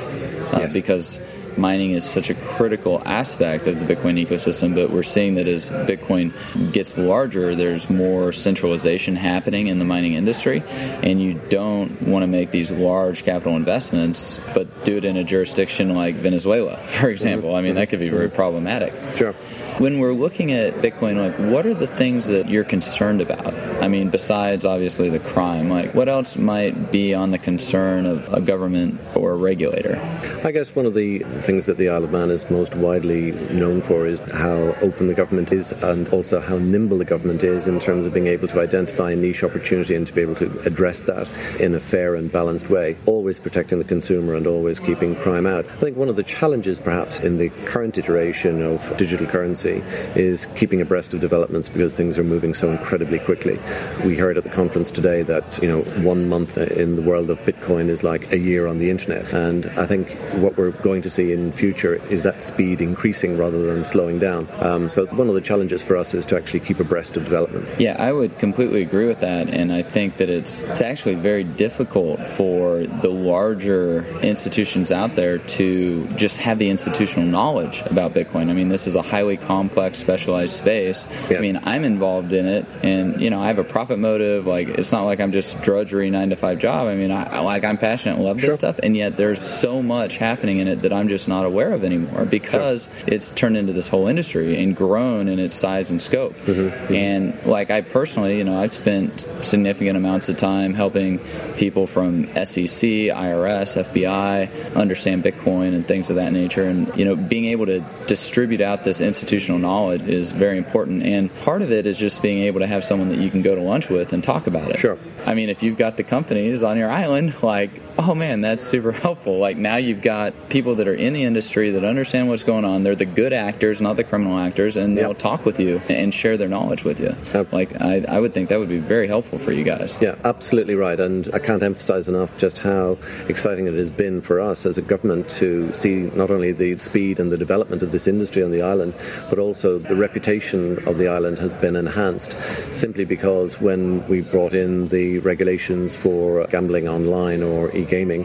Uh, 0.54 0.60
yes. 0.60 0.72
Because 0.72 1.18
mining 1.56 1.92
is 1.92 2.04
such 2.04 2.30
a 2.30 2.34
critical 2.34 3.02
aspect 3.04 3.66
of 3.66 3.78
the 3.86 3.94
Bitcoin 3.94 4.24
ecosystem, 4.24 4.74
but 4.74 4.90
we're 4.90 5.02
seeing 5.02 5.34
that 5.36 5.48
as 5.48 5.68
Bitcoin 5.68 6.32
gets 6.72 6.96
larger, 6.96 7.54
there's 7.54 7.88
more 7.88 8.32
centralization 8.32 9.16
happening 9.16 9.68
in 9.68 9.78
the 9.78 9.84
mining 9.84 10.14
industry, 10.14 10.62
and 10.66 11.20
you 11.20 11.34
don't 11.34 12.02
want 12.02 12.22
to 12.22 12.26
make 12.26 12.50
these 12.50 12.70
large 12.70 13.24
capital 13.24 13.56
investments, 13.56 14.40
but 14.54 14.84
do 14.84 14.96
it 14.96 15.04
in 15.04 15.16
a 15.16 15.24
jurisdiction 15.24 15.94
like 15.94 16.14
Venezuela, 16.16 16.76
for 17.00 17.08
example. 17.08 17.54
I 17.54 17.60
mean, 17.60 17.74
that 17.74 17.88
could 17.88 18.00
be 18.00 18.08
very 18.08 18.30
problematic. 18.30 18.92
Sure. 19.16 19.34
When 19.78 19.98
we're 19.98 20.12
looking 20.12 20.52
at 20.52 20.74
Bitcoin, 20.74 21.16
like 21.16 21.36
what 21.52 21.66
are 21.66 21.74
the 21.74 21.88
things 21.88 22.26
that 22.26 22.48
you're 22.48 22.62
concerned 22.62 23.20
about? 23.20 23.52
I 23.82 23.88
mean, 23.88 24.08
besides 24.08 24.64
obviously 24.64 25.10
the 25.10 25.18
crime, 25.18 25.68
like 25.68 25.92
what 25.96 26.08
else 26.08 26.36
might 26.36 26.92
be 26.92 27.12
on 27.12 27.32
the 27.32 27.38
concern 27.38 28.06
of 28.06 28.32
a 28.32 28.40
government 28.40 29.00
or 29.16 29.32
a 29.32 29.36
regulator? 29.36 29.98
I 30.44 30.52
guess 30.52 30.76
one 30.76 30.86
of 30.86 30.94
the 30.94 31.24
things 31.42 31.66
that 31.66 31.76
the 31.76 31.88
Isle 31.88 32.04
of 32.04 32.12
Man 32.12 32.30
is 32.30 32.48
most 32.50 32.76
widely 32.76 33.32
known 33.52 33.82
for 33.82 34.06
is 34.06 34.20
how 34.30 34.76
open 34.80 35.08
the 35.08 35.14
government 35.14 35.50
is 35.50 35.72
and 35.72 36.08
also 36.10 36.38
how 36.38 36.56
nimble 36.58 36.98
the 36.98 37.04
government 37.04 37.42
is 37.42 37.66
in 37.66 37.80
terms 37.80 38.06
of 38.06 38.14
being 38.14 38.28
able 38.28 38.46
to 38.46 38.60
identify 38.60 39.10
a 39.10 39.16
niche 39.16 39.42
opportunity 39.42 39.96
and 39.96 40.06
to 40.06 40.12
be 40.12 40.20
able 40.20 40.36
to 40.36 40.56
address 40.60 41.02
that 41.02 41.28
in 41.58 41.74
a 41.74 41.80
fair 41.80 42.14
and 42.14 42.30
balanced 42.30 42.70
way, 42.70 42.96
always 43.06 43.40
protecting 43.40 43.78
the 43.78 43.84
consumer 43.84 44.36
and 44.36 44.46
always 44.46 44.78
keeping 44.78 45.16
crime 45.16 45.48
out. 45.48 45.64
I 45.64 45.76
think 45.78 45.96
one 45.96 46.08
of 46.08 46.14
the 46.14 46.22
challenges 46.22 46.78
perhaps 46.78 47.18
in 47.18 47.38
the 47.38 47.48
current 47.64 47.98
iteration 47.98 48.62
of 48.62 48.96
digital 48.96 49.26
currency 49.26 49.63
is 49.64 50.46
keeping 50.56 50.80
abreast 50.80 51.14
of 51.14 51.20
developments 51.20 51.68
because 51.68 51.96
things 51.96 52.18
are 52.18 52.24
moving 52.24 52.54
so 52.54 52.70
incredibly 52.70 53.18
quickly. 53.18 53.58
We 54.04 54.16
heard 54.16 54.36
at 54.36 54.44
the 54.44 54.50
conference 54.50 54.90
today 54.90 55.22
that 55.22 55.58
you 55.62 55.68
know 55.68 55.82
one 56.02 56.28
month 56.28 56.58
in 56.58 56.96
the 56.96 57.02
world 57.02 57.30
of 57.30 57.38
Bitcoin 57.40 57.88
is 57.88 58.02
like 58.02 58.32
a 58.32 58.38
year 58.38 58.66
on 58.66 58.78
the 58.78 58.90
internet, 58.90 59.32
and 59.32 59.66
I 59.78 59.86
think 59.86 60.10
what 60.34 60.56
we're 60.56 60.70
going 60.70 61.02
to 61.02 61.10
see 61.10 61.32
in 61.32 61.52
future 61.52 61.94
is 62.10 62.22
that 62.22 62.42
speed 62.42 62.80
increasing 62.80 63.36
rather 63.38 63.74
than 63.74 63.84
slowing 63.84 64.18
down. 64.18 64.48
Um, 64.60 64.88
so 64.88 65.06
one 65.06 65.28
of 65.28 65.34
the 65.34 65.40
challenges 65.40 65.82
for 65.82 65.96
us 65.96 66.14
is 66.14 66.26
to 66.26 66.36
actually 66.36 66.60
keep 66.60 66.80
abreast 66.80 67.16
of 67.16 67.24
developments. 67.24 67.70
Yeah, 67.78 67.96
I 67.98 68.12
would 68.12 68.38
completely 68.38 68.82
agree 68.82 69.06
with 69.06 69.20
that, 69.20 69.48
and 69.48 69.72
I 69.72 69.82
think 69.82 70.18
that 70.18 70.28
it's 70.28 70.62
it's 70.62 70.80
actually 70.80 71.14
very 71.14 71.44
difficult 71.44 72.20
for 72.36 72.86
the 72.86 73.08
larger 73.08 74.04
institutions 74.20 74.90
out 74.90 75.14
there 75.14 75.38
to 75.38 76.06
just 76.16 76.36
have 76.38 76.58
the 76.58 76.68
institutional 76.70 77.26
knowledge 77.26 77.82
about 77.86 78.14
Bitcoin. 78.14 78.50
I 78.50 78.52
mean, 78.52 78.68
this 78.68 78.86
is 78.86 78.94
a 78.94 79.02
highly 79.02 79.36
complex, 79.36 79.53
specialized 79.94 80.56
space. 80.56 81.02
Yes. 81.28 81.38
I 81.38 81.40
mean, 81.40 81.60
I'm 81.62 81.84
involved 81.84 82.32
in 82.32 82.46
it, 82.46 82.66
and 82.82 83.20
you 83.20 83.30
know, 83.30 83.42
I 83.42 83.48
have 83.48 83.58
a 83.58 83.64
profit 83.64 83.98
motive. 83.98 84.46
Like, 84.46 84.68
it's 84.68 84.92
not 84.92 85.04
like 85.04 85.20
I'm 85.20 85.32
just 85.32 85.62
drudgery 85.62 86.10
nine 86.10 86.30
to 86.30 86.36
five 86.36 86.58
job. 86.58 86.86
I 86.86 86.94
mean, 86.94 87.10
I 87.10 87.40
like 87.40 87.64
I'm 87.64 87.78
passionate, 87.78 88.16
and 88.16 88.24
love 88.24 88.40
sure. 88.40 88.50
this 88.50 88.60
stuff, 88.60 88.78
and 88.82 88.96
yet 88.96 89.16
there's 89.16 89.44
so 89.60 89.82
much 89.82 90.16
happening 90.16 90.58
in 90.58 90.68
it 90.68 90.82
that 90.82 90.92
I'm 90.92 91.08
just 91.08 91.28
not 91.28 91.44
aware 91.44 91.72
of 91.72 91.84
anymore 91.84 92.24
because 92.24 92.82
sure. 92.82 93.14
it's 93.14 93.30
turned 93.32 93.56
into 93.56 93.72
this 93.72 93.88
whole 93.88 94.08
industry 94.08 94.62
and 94.62 94.76
grown 94.76 95.28
in 95.28 95.38
its 95.38 95.58
size 95.58 95.90
and 95.90 96.00
scope. 96.00 96.34
Mm-hmm. 96.34 96.52
mm-hmm. 96.52 96.94
And 96.94 97.46
like 97.46 97.70
I 97.70 97.80
personally, 97.80 98.38
you 98.38 98.44
know, 98.44 98.60
I've 98.60 98.74
spent 98.74 99.20
significant 99.42 99.96
amounts 99.96 100.28
of 100.28 100.38
time 100.38 100.74
helping 100.74 101.18
people 101.56 101.86
from 101.86 102.26
SEC, 102.28 103.10
IRS, 103.12 103.74
FBI 103.84 104.74
understand 104.74 105.22
Bitcoin 105.24 105.74
and 105.74 105.86
things 105.86 106.10
of 106.10 106.16
that 106.16 106.32
nature, 106.32 106.64
and 106.64 106.96
you 106.96 107.04
know, 107.04 107.16
being 107.16 107.46
able 107.46 107.66
to 107.66 107.80
distribute 108.06 108.60
out 108.60 108.84
this 108.84 109.00
institutional 109.00 109.43
knowledge 109.48 110.02
is 110.02 110.30
very 110.30 110.58
important. 110.58 111.02
And 111.02 111.34
part 111.40 111.62
of 111.62 111.72
it 111.72 111.86
is 111.86 111.98
just 111.98 112.20
being 112.22 112.44
able 112.44 112.60
to 112.60 112.66
have 112.66 112.84
someone 112.84 113.08
that 113.10 113.18
you 113.18 113.30
can 113.30 113.42
go 113.42 113.54
to 113.54 113.60
lunch 113.60 113.88
with 113.88 114.12
and 114.12 114.22
talk 114.22 114.46
about 114.46 114.70
it. 114.70 114.78
Sure. 114.78 114.98
I 115.26 115.34
mean, 115.34 115.48
if 115.48 115.62
you've 115.62 115.78
got 115.78 115.96
the 115.96 116.02
companies 116.02 116.62
on 116.62 116.76
your 116.76 116.90
island, 116.90 117.34
like, 117.42 117.70
oh 117.98 118.14
man, 118.14 118.40
that's 118.40 118.66
super 118.66 118.92
helpful. 118.92 119.38
Like 119.38 119.56
now 119.56 119.76
you've 119.76 120.02
got 120.02 120.48
people 120.48 120.76
that 120.76 120.88
are 120.88 120.94
in 120.94 121.12
the 121.12 121.22
industry 121.24 121.70
that 121.70 121.84
understand 121.84 122.28
what's 122.28 122.42
going 122.42 122.64
on. 122.64 122.82
They're 122.82 122.96
the 122.96 123.04
good 123.04 123.32
actors, 123.32 123.80
not 123.80 123.96
the 123.96 124.04
criminal 124.04 124.38
actors, 124.38 124.76
and 124.76 124.96
they'll 124.96 125.14
talk 125.14 125.44
with 125.44 125.60
you 125.60 125.80
and 125.88 126.12
share 126.12 126.36
their 126.36 126.48
knowledge 126.48 126.84
with 126.84 127.00
you. 127.00 127.14
Yep. 127.32 127.52
Like 127.52 127.80
I, 127.80 128.04
I 128.08 128.20
would 128.20 128.34
think 128.34 128.48
that 128.48 128.58
would 128.58 128.68
be 128.68 128.78
very 128.78 129.06
helpful 129.06 129.38
for 129.38 129.52
you 129.52 129.64
guys. 129.64 129.94
Yeah, 130.00 130.16
absolutely 130.24 130.74
right. 130.74 130.98
And 130.98 131.28
I 131.32 131.38
can't 131.38 131.62
emphasize 131.62 132.08
enough 132.08 132.36
just 132.38 132.58
how 132.58 132.98
exciting 133.28 133.66
it 133.66 133.74
has 133.74 133.92
been 133.92 134.20
for 134.20 134.40
us 134.40 134.66
as 134.66 134.78
a 134.78 134.82
government 134.82 135.28
to 135.30 135.72
see 135.72 136.10
not 136.14 136.30
only 136.30 136.52
the 136.52 136.76
speed 136.78 137.20
and 137.20 137.30
the 137.30 137.38
development 137.38 137.82
of 137.82 137.92
this 137.92 138.06
industry 138.06 138.42
on 138.42 138.50
the 138.50 138.62
island, 138.62 138.94
but 139.34 139.42
also 139.42 139.78
the 139.78 139.96
reputation 139.96 140.78
of 140.86 140.96
the 140.96 141.08
island 141.08 141.36
has 141.40 141.52
been 141.56 141.74
enhanced 141.74 142.36
simply 142.72 143.04
because 143.04 143.60
when 143.60 144.06
we 144.06 144.20
brought 144.20 144.54
in 144.54 144.86
the 144.90 145.18
regulations 145.18 145.92
for 145.92 146.46
gambling 146.52 146.86
online 146.86 147.42
or 147.42 147.74
e-gaming, 147.76 148.24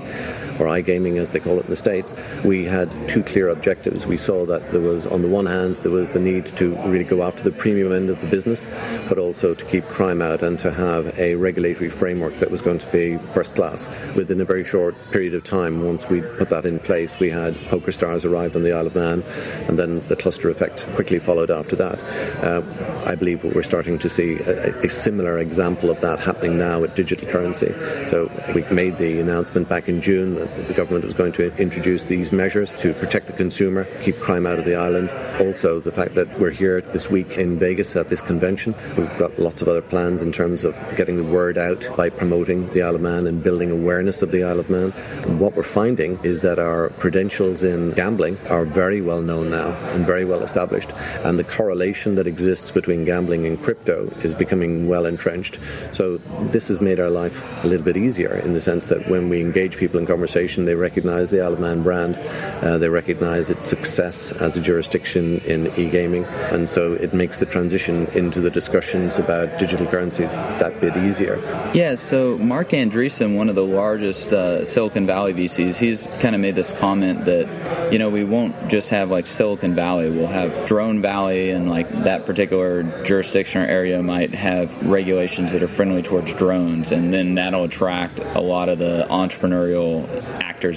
or 0.60 0.66
iGaming 0.66 1.18
as 1.18 1.30
they 1.30 1.40
call 1.40 1.58
it 1.58 1.66
in 1.66 1.70
the 1.70 1.76
States, 1.76 2.14
we 2.44 2.66
had 2.66 2.90
two 3.08 3.24
clear 3.24 3.50
objectives. 3.50 4.06
We 4.06 4.18
saw 4.18 4.46
that 4.46 4.72
there 4.72 4.82
was, 4.82 5.06
on 5.08 5.22
the 5.22 5.28
one 5.28 5.46
hand, 5.46 5.78
there 5.78 5.92
was 5.92 6.12
the 6.12 6.20
need 6.20 6.46
to 6.58 6.76
really 6.88 7.06
go 7.06 7.24
after 7.24 7.44
the 7.44 7.52
premium 7.52 7.92
end 7.92 8.10
of 8.10 8.20
the 8.22 8.28
business, 8.28 8.68
but 9.08 9.18
also 9.18 9.54
to 9.54 9.66
keep 9.66 9.86
crime 9.86 10.22
out 10.22 10.44
and 10.44 10.60
to 10.60 10.72
have 10.72 11.18
a 11.18 11.36
regulatory 11.36 11.90
framework 11.90 12.38
that 12.40 12.52
was 12.52 12.62
going 12.62 12.80
to 12.80 12.88
be 12.88 13.18
first 13.34 13.56
class. 13.56 13.88
Within 14.16 14.42
a 14.42 14.46
very 14.46 14.66
short 14.66 14.96
period 15.12 15.34
of 15.34 15.44
time, 15.44 15.86
once 15.86 16.08
we 16.10 16.22
put 16.22 16.50
that 16.50 16.66
in 16.66 16.80
place, 16.80 17.18
we 17.20 17.30
had 17.30 17.56
PokerStars 17.56 18.30
arrive 18.30 18.56
on 18.56 18.64
the 18.64 18.74
Isle 18.74 18.88
of 18.88 18.96
Man, 18.96 19.24
and 19.68 19.80
then 19.80 20.06
the 20.08 20.16
cluster 20.16 20.50
effect 20.50 20.86
quickly 20.96 21.20
followed 21.20 21.52
after 21.52 21.76
that. 21.76 22.00
Uh, 22.44 22.62
I 23.06 23.16
believe 23.16 23.44
we're 23.44 23.64
starting 23.64 23.98
to 24.00 24.10
see 24.10 24.40
a, 24.40 24.78
a 24.80 24.90
similar 24.90 25.40
example 25.40 25.90
of 25.90 26.02
that 26.02 26.20
happening 26.20 26.58
now 26.58 26.82
with 26.82 26.96
digital 26.96 27.28
currency. 27.28 27.74
So 28.10 28.30
we 28.54 28.64
made 28.74 28.98
the 28.98 29.20
announcement 29.20 29.70
back 29.70 29.88
in 29.88 30.02
June 30.02 30.49
the 30.56 30.74
government 30.74 31.06
was 31.06 31.14
going 31.14 31.32
to 31.34 31.56
introduce 31.58 32.04
these 32.04 32.32
measures 32.32 32.74
to 32.80 32.94
protect 32.94 33.28
the 33.28 33.34
consumer, 33.34 33.86
keep 34.02 34.18
crime 34.18 34.46
out 34.46 34.60
of 34.60 34.66
the 34.66 34.76
island. 34.76 35.10
Also, 35.40 35.80
the 35.80 35.92
fact 35.92 36.16
that 36.16 36.40
we're 36.40 36.52
here 36.52 36.82
this 36.82 37.10
week 37.10 37.38
in 37.38 37.60
Vegas 37.60 37.96
at 37.96 38.10
this 38.10 38.22
convention. 38.22 38.74
We've 38.98 39.18
got 39.18 39.38
lots 39.40 39.62
of 39.62 39.68
other 39.68 39.82
plans 39.82 40.22
in 40.22 40.32
terms 40.32 40.64
of 40.64 40.78
getting 40.96 41.18
the 41.18 41.24
word 41.24 41.58
out 41.58 41.86
by 41.96 42.10
promoting 42.10 42.70
the 42.72 42.82
Isle 42.82 42.96
of 42.96 43.02
Man 43.02 43.28
and 43.28 43.44
building 43.44 43.72
awareness 43.72 44.22
of 44.22 44.32
the 44.32 44.44
Isle 44.44 44.60
of 44.60 44.70
Man. 44.70 44.94
And 45.24 45.40
what 45.40 45.56
we're 45.56 45.64
finding 45.64 46.20
is 46.24 46.42
that 46.42 46.60
our 46.60 46.90
credentials 46.98 47.64
in 47.64 47.92
gambling 47.92 48.38
are 48.48 48.66
very 48.66 49.02
well 49.02 49.22
known 49.22 49.50
now 49.50 49.70
and 49.94 50.06
very 50.06 50.26
well 50.26 50.44
established. 50.44 50.90
And 51.24 51.38
the 51.38 51.44
correlation 51.44 52.16
that 52.16 52.28
exists 52.28 52.72
between 52.72 53.06
gambling 53.06 53.46
and 53.46 53.62
crypto 53.62 54.08
is 54.24 54.34
becoming 54.34 54.88
well 54.88 55.06
entrenched. 55.06 55.58
So 55.94 56.18
this 56.52 56.68
has 56.70 56.82
made 56.82 57.00
our 57.00 57.10
life 57.10 57.64
a 57.64 57.68
little 57.68 57.86
bit 57.86 57.98
easier 57.98 58.36
in 58.36 58.54
the 58.54 58.62
sense 58.62 58.88
that 58.88 59.08
when 59.10 59.30
we 59.30 59.42
engage 59.42 59.78
people 59.78 60.00
in 60.00 60.06
conversation, 60.06 60.39
organization. 60.40 60.66
They 60.66 60.76
recognize 60.76 61.30
the 61.30 61.42
Isle 61.42 61.54
of 61.54 61.60
Man 61.60 61.84
brand. 61.84 62.16
Uh, 62.64 62.78
they 62.78 62.90
recognize 62.90 63.50
its 63.50 63.68
success 63.68 64.32
as 64.32 64.56
a 64.56 64.62
jurisdiction 64.62 65.40
in 65.40 65.68
e-gaming. 65.78 66.26
And 66.52 66.70
so 66.70 66.94
it 66.94 67.14
makes 67.14 67.40
the 67.40 67.46
transition 67.46 68.08
into 68.08 68.42
the 68.42 68.50
discussions 68.50 69.18
about 69.18 69.60
digital 69.60 69.86
currency 69.86 70.24
that 70.24 70.80
bit 70.80 70.96
easier. 70.98 71.38
Yeah, 71.74 71.96
so 71.96 72.38
Marc 72.38 72.70
Andreessen, 72.70 73.36
one 73.36 73.50
of 73.50 73.56
the 73.56 73.66
largest 73.66 74.32
uh, 74.34 74.66
Silicon 74.66 75.06
Valley 75.06 75.34
VCs, 75.34 75.76
he's 75.76 76.02
kind 76.20 76.36
of 76.36 76.42
made 76.42 76.56
this 76.56 76.72
comment 76.80 77.26
that, 77.26 77.92
you 77.92 78.00
know, 78.00 78.10
we 78.10 78.24
won't 78.24 78.70
just 78.70 78.90
have 78.90 79.10
like 79.10 79.28
Silicon 79.28 79.76
Valley, 79.76 80.10
we'll 80.10 80.28
have 80.28 80.68
Drone 80.68 81.02
Valley 81.02 81.52
and 81.52 81.70
like 81.70 81.90
that 82.04 82.26
particular 82.26 82.84
jurisdiction 83.04 83.62
or 83.62 83.66
area 83.66 84.02
might 84.02 84.34
have 84.34 84.70
regulations 84.84 85.52
that 85.52 85.64
are 85.64 85.68
friendly 85.68 86.02
towards 86.02 86.34
drones 86.34 86.92
and 86.92 87.14
then 87.14 87.36
that'll 87.36 87.66
attract 87.66 88.20
a 88.20 88.42
lot 88.42 88.70
of 88.70 88.80
the 88.80 89.06
entrepreneurial 89.10 89.90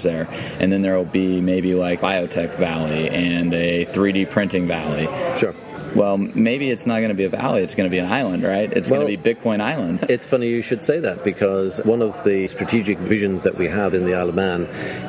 there. 0.03 0.29
And 0.61 0.73
then 0.73 0.83
there 0.83 0.97
will 0.97 1.05
be 1.05 1.41
maybe 1.41 1.75
like 1.75 2.01
Biotech 2.01 2.57
Valley 2.57 3.09
and 3.09 3.53
a 3.53 3.85
3D 3.87 4.31
printing 4.31 4.67
valley. 4.67 5.07
Sure. 5.39 5.55
Well, 5.95 6.17
maybe 6.17 6.71
it's 6.71 6.87
not 6.87 6.99
going 6.99 7.11
to 7.11 7.15
be 7.15 7.25
a 7.25 7.29
valley, 7.29 7.63
it's 7.63 7.75
going 7.75 7.89
to 7.89 7.91
be 7.91 7.99
an 7.99 8.11
island, 8.11 8.43
right? 8.43 8.73
It's 8.73 8.89
well, 8.89 9.03
going 9.03 9.17
to 9.17 9.23
be 9.23 9.35
Bitcoin 9.35 9.61
Island. 9.61 10.05
it's 10.09 10.25
funny 10.25 10.49
you 10.49 10.63
should 10.63 10.85
say 10.85 11.01
that 11.01 11.23
because 11.23 11.79
one 11.85 12.01
of 12.01 12.25
the 12.25 12.49
strategic 12.49 12.99
visions 12.99 13.43
that 13.43 13.57
we 13.59 13.69
have 13.69 13.93
in 13.93 14.07
the 14.07 14.15
Isle 14.15 14.31
of 14.31 14.35
Man 14.35 14.63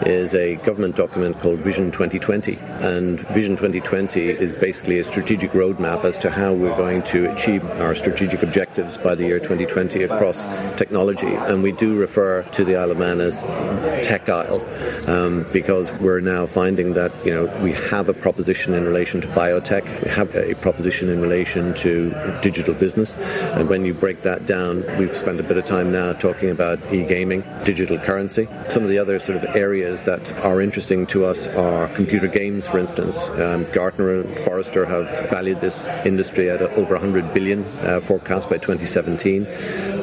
is 0.05 0.33
a 0.33 0.55
government 0.57 0.97
document 0.97 1.39
called 1.39 1.59
Vision 1.59 1.91
2020. 1.91 2.57
And 2.81 3.21
Vision 3.29 3.55
2020 3.55 4.29
is 4.29 4.53
basically 4.53 4.99
a 4.99 5.05
strategic 5.05 5.51
roadmap 5.51 6.03
as 6.03 6.17
to 6.19 6.29
how 6.29 6.53
we're 6.53 6.75
going 6.75 7.01
to 7.03 7.31
achieve 7.33 7.63
our 7.79 7.95
strategic 7.95 8.43
objectives 8.43 8.97
by 8.97 9.15
the 9.15 9.23
year 9.23 9.39
2020 9.39 10.03
across 10.03 10.43
technology. 10.77 11.33
And 11.33 11.63
we 11.63 11.71
do 11.71 11.97
refer 11.97 12.43
to 12.43 12.65
the 12.65 12.75
Isle 12.75 12.91
of 12.91 12.97
Man 12.97 13.21
as 13.21 13.41
Tech 14.05 14.27
Isle 14.27 14.61
um, 15.09 15.45
because 15.53 15.89
we're 15.99 16.19
now 16.19 16.45
finding 16.45 16.93
that, 16.95 17.13
you 17.25 17.33
know, 17.33 17.45
we 17.63 17.71
have 17.71 18.09
a 18.09 18.13
proposition 18.13 18.73
in 18.73 18.83
relation 18.83 19.21
to 19.21 19.27
biotech, 19.29 19.85
we 20.03 20.11
have 20.11 20.35
a 20.35 20.53
proposition 20.55 20.72
proposition 20.73 21.09
in 21.09 21.21
relation 21.21 21.71
to 21.75 22.09
digital 22.41 22.73
business. 22.73 23.13
And 23.55 23.69
when 23.69 23.85
you 23.85 23.93
break 23.93 24.23
that 24.23 24.47
down, 24.47 24.83
we've 24.97 25.15
spent 25.15 25.39
a 25.39 25.43
bit 25.43 25.57
of 25.57 25.65
time 25.65 25.91
now 25.91 26.13
talking 26.13 26.49
about 26.49 26.79
e-gaming, 26.91 27.43
digital 27.63 27.99
currency. 27.99 28.47
Some 28.69 28.81
of 28.81 28.89
the 28.89 28.97
other 28.97 29.19
sort 29.19 29.37
of 29.37 29.55
areas 29.55 30.03
that 30.05 30.31
are 30.39 30.61
interesting 30.61 31.05
to 31.07 31.25
us 31.25 31.45
are 31.47 31.89
computer 31.89 32.27
games, 32.27 32.65
for 32.65 32.79
instance. 32.79 33.21
Um, 33.39 33.67
Gartner 33.71 34.21
and 34.21 34.37
Forrester 34.39 34.83
have 34.85 35.29
valued 35.29 35.61
this 35.61 35.85
industry 36.05 36.49
at 36.49 36.63
over 36.63 36.95
100 36.95 37.35
billion 37.35 37.63
uh, 37.81 38.01
forecast 38.01 38.49
by 38.49 38.57
2017. 38.57 39.45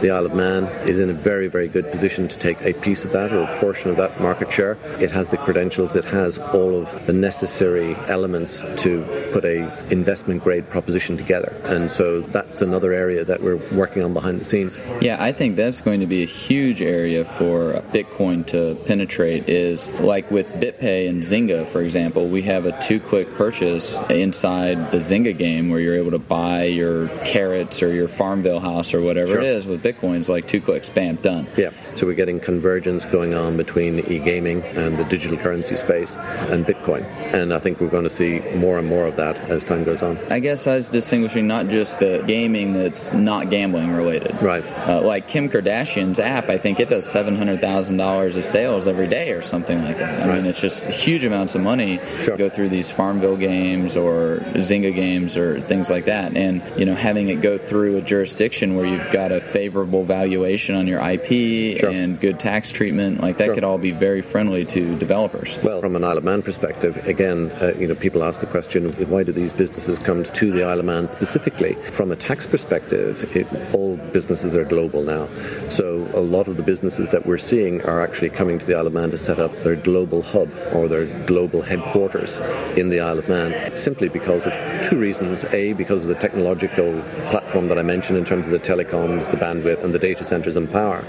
The 0.01 0.11
Isle 0.11 0.27
of 0.27 0.35
Man 0.35 0.65
is 0.89 0.99
in 0.99 1.11
a 1.11 1.13
very, 1.13 1.49
very 1.49 1.69
good 1.69 1.91
position 1.91 2.27
to 2.29 2.39
take 2.39 2.61
a 2.63 2.73
piece 2.73 3.05
of 3.05 3.13
that 3.13 3.33
or 3.33 3.43
a 3.43 3.61
portion 3.61 3.91
of 3.91 3.97
that 3.99 4.21
market 4.21 4.51
share. 4.51 4.79
It 4.99 5.11
has 5.11 5.29
the 5.29 5.37
credentials, 5.37 5.95
it 5.95 6.05
has 6.07 6.39
all 6.39 6.81
of 6.81 7.07
the 7.07 7.13
necessary 7.13 7.95
elements 8.09 8.57
to 8.83 9.29
put 9.33 9.45
a 9.45 9.71
investment 9.93 10.43
grade 10.43 10.71
proposition 10.71 11.17
together. 11.17 11.55
And 11.65 11.93
so 11.93 12.23
that's 12.23 12.63
another 12.63 12.93
area 12.93 13.25
that 13.25 13.43
we're 13.43 13.61
working 13.73 14.03
on 14.03 14.15
behind 14.15 14.41
the 14.41 14.45
scenes. 14.45 14.79
Yeah, 15.01 15.23
I 15.23 15.33
think 15.33 15.57
that's 15.57 15.81
going 15.81 16.01
to 16.01 16.07
be 16.07 16.23
a 16.23 16.27
huge 16.27 16.81
area 16.81 17.25
for 17.25 17.75
Bitcoin 17.93 18.47
to 18.49 18.77
penetrate 18.87 19.49
is 19.49 19.87
like 20.01 20.31
with 20.31 20.47
BitPay 20.49 21.09
and 21.09 21.23
Zynga, 21.23 21.71
for 21.71 21.83
example, 21.83 22.27
we 22.27 22.43
have 22.43 22.65
a 22.65 22.87
two 22.87 23.01
click 23.01 23.35
purchase 23.35 23.97
inside 24.09 24.91
the 24.91 24.99
Zynga 24.99 25.37
game 25.37 25.69
where 25.69 25.81
you're 25.81 25.97
able 25.97 26.13
to 26.13 26.19
buy 26.19 26.65
your 26.65 27.09
carrots 27.19 27.83
or 27.83 27.93
your 27.93 28.09
Farmville 28.09 28.61
house 28.61 28.95
or 28.95 29.01
whatever 29.01 29.33
sure. 29.33 29.43
it 29.43 29.57
is 29.57 29.67
with 29.67 29.83
Bitcoins 29.93 30.29
like 30.29 30.49
two 30.49 30.61
clicks, 30.61 30.89
bam, 30.89 31.17
done. 31.17 31.47
Yeah. 31.57 31.71
So 31.97 32.07
we're 32.07 32.15
getting 32.15 32.41
convergence 32.41 33.05
going 33.07 33.35
on 33.35 33.57
between 33.57 34.01
e-gaming 34.01 34.63
and 34.63 34.97
the 34.97 35.05
digital 35.05 35.37
currency 35.37 35.77
space 35.77 36.17
and 36.17 36.65
Bitcoin. 36.65 37.05
And 37.35 37.53
I 37.53 37.59
think 37.59 37.81
we're 37.81 37.89
going 37.89 38.05
to 38.05 38.11
see 38.11 38.41
more 38.57 38.79
and 38.79 38.89
more 38.89 39.07
of 39.07 39.17
that 39.17 39.37
as 39.51 39.65
time 39.65 39.85
goes 39.85 40.03
on. 40.03 40.17
I 40.31 40.39
guess 40.39 40.67
I 40.67 40.77
was 40.77 40.89
distinguishing 40.89 41.47
not 41.47 41.69
just 41.69 41.99
the 41.99 42.23
gaming 42.27 42.73
that's 42.73 43.13
not 43.13 43.51
gambling 43.51 43.91
related. 43.91 44.41
Right. 44.41 44.65
Uh, 44.89 45.01
like 45.03 45.29
Kim 45.29 45.49
Kardashian's 45.49 46.19
app, 46.19 46.49
I 46.49 46.59
think 46.59 46.81
it 46.81 46.89
does 46.89 47.05
$700,000 47.07 48.37
of 48.37 48.45
sales 48.47 48.87
every 48.87 49.09
day 49.09 49.33
or 49.33 49.43
something 49.43 49.83
like 49.83 49.99
that. 49.99 50.23
I 50.23 50.29
right. 50.29 50.37
mean, 50.37 50.47
it's 50.47 50.61
just 50.61 50.85
huge 50.85 51.25
amounts 51.25 51.55
of 51.55 51.63
money 51.63 51.99
sure. 52.23 52.37
to 52.37 52.37
go 52.37 52.49
through 52.49 52.69
these 52.69 52.89
Farmville 52.89 53.37
games 53.37 53.97
or 53.97 54.39
Zynga 54.55 54.95
games 54.95 55.37
or 55.37 55.61
things 55.61 55.89
like 55.91 56.07
that. 56.07 56.37
And, 56.37 56.63
you 56.79 56.85
know, 56.85 56.95
having 56.95 57.29
it 57.29 57.41
go 57.41 57.59
through 57.59 57.97
a 57.97 58.03
jurisdiction 58.03 58.77
where 58.77 58.87
you've 58.87 59.11
got 59.13 59.33
a 59.33 59.41
favorable 59.81 60.05
valuation 60.05 60.75
on 60.75 60.87
your 60.87 61.01
IP 61.01 61.79
sure. 61.79 61.89
and 61.89 62.21
good 62.21 62.39
tax 62.39 62.71
treatment, 62.71 63.21
like 63.21 63.39
that 63.39 63.47
sure. 63.47 63.55
could 63.55 63.65
all 63.65 63.79
be 63.79 63.93
very 63.93 64.21
friendly 64.21 64.65
to 64.65 64.99
developers. 64.99 65.57
Well, 65.63 65.81
from 65.81 65.97
an 65.97 66.05
Isle 66.05 66.19
of 66.19 66.25
Man 66.25 66.43
perspective, 66.43 67.07
again, 67.07 67.51
uh, 67.63 67.73
you 67.79 67.87
know, 67.87 67.95
people 67.95 68.23
ask 68.23 68.41
the 68.41 68.47
question, 68.47 68.91
why 69.09 69.23
do 69.23 69.33
these 69.33 69.53
businesses 69.53 69.99
come 69.99 70.25
to 70.25 70.53
the 70.53 70.65
Isle 70.65 70.81
of 70.81 70.85
Man 70.85 71.09
specifically? 71.09 71.75
From 71.91 72.13
a 72.13 72.17
tax 72.17 72.47
perspective, 72.47 73.35
it, 73.35 73.47
all 73.75 73.97
businesses 74.13 74.55
are 74.55 74.65
global 74.65 75.03
now. 75.03 75.29
So 75.71 76.07
a 76.15 76.21
lot 76.21 76.47
of 76.47 76.59
the 76.59 76.63
businesses 76.63 77.09
that 77.11 77.25
we're 77.25 77.39
seeing 77.39 77.81
are 77.83 78.03
actually 78.03 78.31
coming 78.31 78.59
to 78.59 78.67
the 78.67 78.75
Isle 78.75 78.89
of 78.89 78.93
Man 78.93 79.11
to 79.13 79.19
set 79.19 79.39
up 79.39 79.53
their 79.63 79.77
global 79.77 80.21
hub 80.21 80.51
or 80.75 80.89
their 80.89 81.07
global 81.25 81.63
headquarters 81.63 82.37
in 82.77 82.91
the 82.91 83.01
Isle 83.01 83.19
of 83.21 83.29
Man, 83.29 83.77
simply 83.79 84.09
because 84.09 84.45
of 84.45 84.53
two 84.91 84.99
reasons. 84.99 85.45
A, 85.53 85.73
because 85.73 86.03
of 86.03 86.09
the 86.09 86.15
technological 86.17 87.01
platform 87.31 87.69
that 87.69 87.79
I 87.79 87.83
mentioned 87.83 88.19
in 88.19 88.25
terms 88.25 88.45
of 88.47 88.53
the 88.53 88.59
telecoms, 88.59 89.31
the 89.31 89.37
bandwidth, 89.37 89.70
and 89.79 89.95
the 89.95 89.99
data 89.99 90.25
centers 90.25 90.57
and 90.57 90.71
power, 90.71 91.05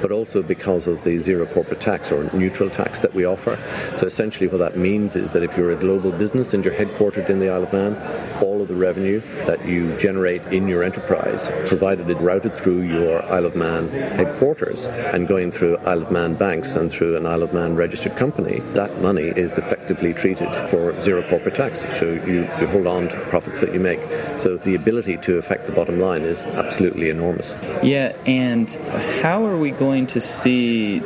but 0.00 0.10
also 0.10 0.42
because 0.42 0.86
of 0.86 1.02
the 1.04 1.18
zero 1.18 1.46
corporate 1.46 1.80
tax 1.80 2.12
or 2.12 2.24
neutral 2.32 2.70
tax 2.70 3.00
that 3.00 3.14
we 3.14 3.24
offer. 3.24 3.58
So 3.98 4.06
essentially 4.06 4.46
what 4.46 4.58
that 4.58 4.76
means 4.76 5.16
is 5.16 5.32
that 5.32 5.42
if 5.42 5.56
you're 5.56 5.72
a 5.72 5.76
global 5.76 6.12
business 6.12 6.54
and 6.54 6.64
you're 6.64 6.74
headquartered 6.74 7.28
in 7.28 7.40
the 7.40 7.48
Isle 7.48 7.64
of 7.64 7.72
Man, 7.72 8.42
all 8.42 8.53
the 8.64 8.76
revenue 8.76 9.20
that 9.46 9.66
you 9.66 9.96
generate 9.98 10.42
in 10.52 10.68
your 10.68 10.82
enterprise, 10.82 11.50
provided 11.68 12.10
it 12.10 12.18
routed 12.18 12.54
through 12.54 12.82
your 12.82 13.22
Isle 13.24 13.46
of 13.46 13.56
Man 13.56 13.88
headquarters 13.88 14.86
and 14.86 15.26
going 15.28 15.50
through 15.50 15.76
Isle 15.78 16.02
of 16.02 16.10
Man 16.10 16.34
banks 16.34 16.74
and 16.74 16.90
through 16.90 17.16
an 17.16 17.26
Isle 17.26 17.42
of 17.42 17.52
Man 17.52 17.76
registered 17.76 18.16
company, 18.16 18.60
that 18.72 19.00
money 19.00 19.24
is 19.24 19.58
effectively 19.58 20.12
treated 20.12 20.48
for 20.68 21.00
zero 21.00 21.28
corporate 21.28 21.54
tax. 21.54 21.80
So 21.98 22.12
you, 22.26 22.42
you 22.60 22.66
hold 22.66 22.86
on 22.86 23.08
to 23.08 23.16
the 23.16 23.24
profits 23.26 23.60
that 23.60 23.72
you 23.72 23.80
make. 23.80 24.00
So 24.40 24.56
the 24.56 24.74
ability 24.74 25.18
to 25.18 25.38
affect 25.38 25.66
the 25.66 25.72
bottom 25.72 26.00
line 26.00 26.22
is 26.22 26.44
absolutely 26.44 27.10
enormous. 27.10 27.54
Yeah, 27.82 28.16
and 28.26 28.68
how 29.22 29.44
are 29.46 29.56
we 29.56 29.70
going 29.70 30.06
to 30.08 30.20
see 30.20 31.00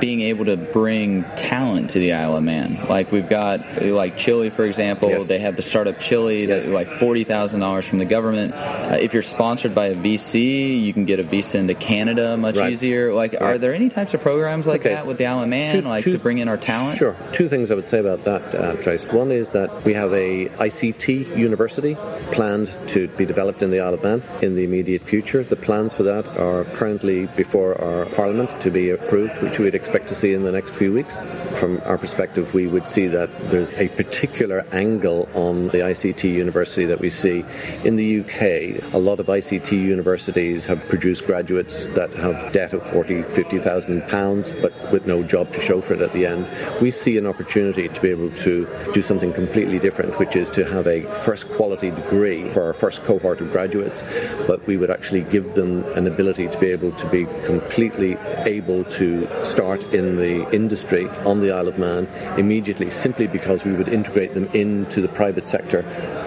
being 0.00 0.22
able 0.22 0.44
to 0.46 0.56
bring 0.56 1.24
talent 1.36 1.90
to 1.90 1.98
the 1.98 2.12
Isle 2.12 2.36
of 2.36 2.42
Man? 2.42 2.86
Like 2.88 3.12
we've 3.12 3.28
got 3.28 3.82
like 3.82 4.16
Chile, 4.18 4.50
for 4.50 4.64
example, 4.64 5.10
yes. 5.10 5.26
they 5.26 5.38
have 5.38 5.56
the 5.56 5.62
startup 5.62 6.00
Chile, 6.00 6.46
yes. 6.46 6.66
like 6.66 6.88
forty 6.98 7.24
thousand 7.24 7.60
dollars 7.60 7.86
from 7.86 7.98
the 7.98 8.04
government. 8.04 8.54
Uh, 8.54 8.98
if 9.00 9.12
you're 9.12 9.22
sponsored 9.22 9.74
by 9.74 9.86
a 9.88 9.96
VC, 9.96 10.82
you 10.82 10.92
can 10.92 11.04
get 11.04 11.20
a 11.20 11.22
visa 11.22 11.58
into 11.58 11.74
Canada 11.74 12.36
much 12.36 12.56
right. 12.56 12.72
easier. 12.72 13.14
Like, 13.14 13.32
right. 13.32 13.42
are 13.42 13.58
there 13.58 13.74
any 13.74 13.88
types 13.88 14.14
of 14.14 14.20
programs 14.20 14.66
like 14.66 14.80
okay. 14.80 14.94
that 14.94 15.06
with 15.06 15.18
the 15.18 15.26
Isle 15.26 15.42
of 15.42 15.48
Man, 15.48 15.82
two, 15.82 15.88
like 15.88 16.04
two, 16.04 16.12
to 16.12 16.18
bring 16.18 16.38
in 16.38 16.48
our 16.48 16.56
talent? 16.56 16.98
Sure. 16.98 17.16
Two 17.32 17.48
things 17.48 17.70
I 17.70 17.74
would 17.74 17.88
say 17.88 17.98
about 17.98 18.24
that, 18.24 18.54
uh, 18.54 18.76
Trace. 18.76 19.06
One 19.06 19.30
is 19.30 19.50
that 19.50 19.84
we 19.84 19.94
have 19.94 20.12
a 20.12 20.46
ICT 20.46 21.36
university 21.36 21.96
planned 22.32 22.76
to 22.88 23.08
be 23.08 23.24
developed 23.24 23.62
in 23.62 23.70
the 23.70 23.80
Isle 23.80 23.94
of 23.94 24.02
Man 24.02 24.22
in 24.42 24.54
the 24.54 24.64
immediate 24.64 25.02
future. 25.02 25.42
The 25.42 25.56
plans 25.56 25.92
for 25.92 26.02
that 26.04 26.26
are 26.38 26.64
currently 26.64 27.26
before 27.26 27.80
our 27.80 28.06
Parliament 28.06 28.60
to 28.60 28.70
be 28.70 28.90
approved, 28.90 29.42
which 29.42 29.58
we'd 29.74 29.80
expect 29.80 30.06
to 30.06 30.14
see 30.14 30.32
in 30.32 30.44
the 30.44 30.52
next 30.52 30.72
few 30.76 30.92
weeks. 30.92 31.18
From 31.58 31.80
our 31.84 31.98
perspective, 31.98 32.54
we 32.54 32.68
would 32.68 32.86
see 32.88 33.08
that 33.08 33.28
there's 33.50 33.72
a 33.72 33.88
particular 33.88 34.64
angle 34.70 35.28
on 35.34 35.66
the 35.68 35.78
ICT 35.78 36.22
university 36.32 36.84
that 36.84 37.00
we 37.00 37.10
see. 37.10 37.44
In 37.82 37.96
the 37.96 38.20
UK, 38.20 38.94
a 38.94 38.98
lot 38.98 39.18
of 39.18 39.26
ICT 39.26 39.72
universities 39.72 40.64
have 40.66 40.80
produced 40.88 41.26
graduates 41.26 41.86
that 41.98 42.10
have 42.12 42.52
debt 42.52 42.72
of 42.72 42.86
40, 42.86 43.22
50,000 43.22 44.06
pounds, 44.08 44.52
but 44.62 44.72
with 44.92 45.06
no 45.06 45.24
job 45.24 45.52
to 45.52 45.60
show 45.60 45.80
for 45.80 45.94
it 45.94 46.00
at 46.00 46.12
the 46.12 46.24
end. 46.24 46.46
We 46.80 46.92
see 46.92 47.18
an 47.18 47.26
opportunity 47.26 47.88
to 47.88 48.00
be 48.00 48.10
able 48.10 48.30
to 48.46 48.68
do 48.92 49.02
something 49.02 49.32
completely 49.32 49.80
different, 49.80 50.16
which 50.20 50.36
is 50.36 50.48
to 50.50 50.64
have 50.66 50.86
a 50.86 51.02
first 51.24 51.48
quality 51.48 51.90
degree 51.90 52.48
for 52.52 52.62
our 52.62 52.74
first 52.74 53.02
cohort 53.02 53.40
of 53.40 53.50
graduates, 53.50 54.04
but 54.46 54.64
we 54.68 54.76
would 54.76 54.90
actually 54.90 55.22
give 55.22 55.54
them 55.54 55.82
an 55.98 56.06
ability 56.06 56.46
to 56.46 56.58
be 56.60 56.68
able 56.68 56.92
to 56.92 57.06
be 57.08 57.26
completely 57.44 58.16
able 58.46 58.84
to 58.84 59.26
start 59.44 59.63
in 59.72 60.16
the 60.16 60.48
industry 60.54 61.08
on 61.24 61.40
the 61.40 61.50
Isle 61.50 61.68
of 61.68 61.78
Man 61.78 62.06
immediately, 62.38 62.90
simply 62.90 63.26
because 63.26 63.64
we 63.64 63.72
would 63.72 63.88
integrate 63.88 64.34
them 64.34 64.46
into 64.52 65.00
the 65.00 65.08
private 65.08 65.48
sector 65.48 65.82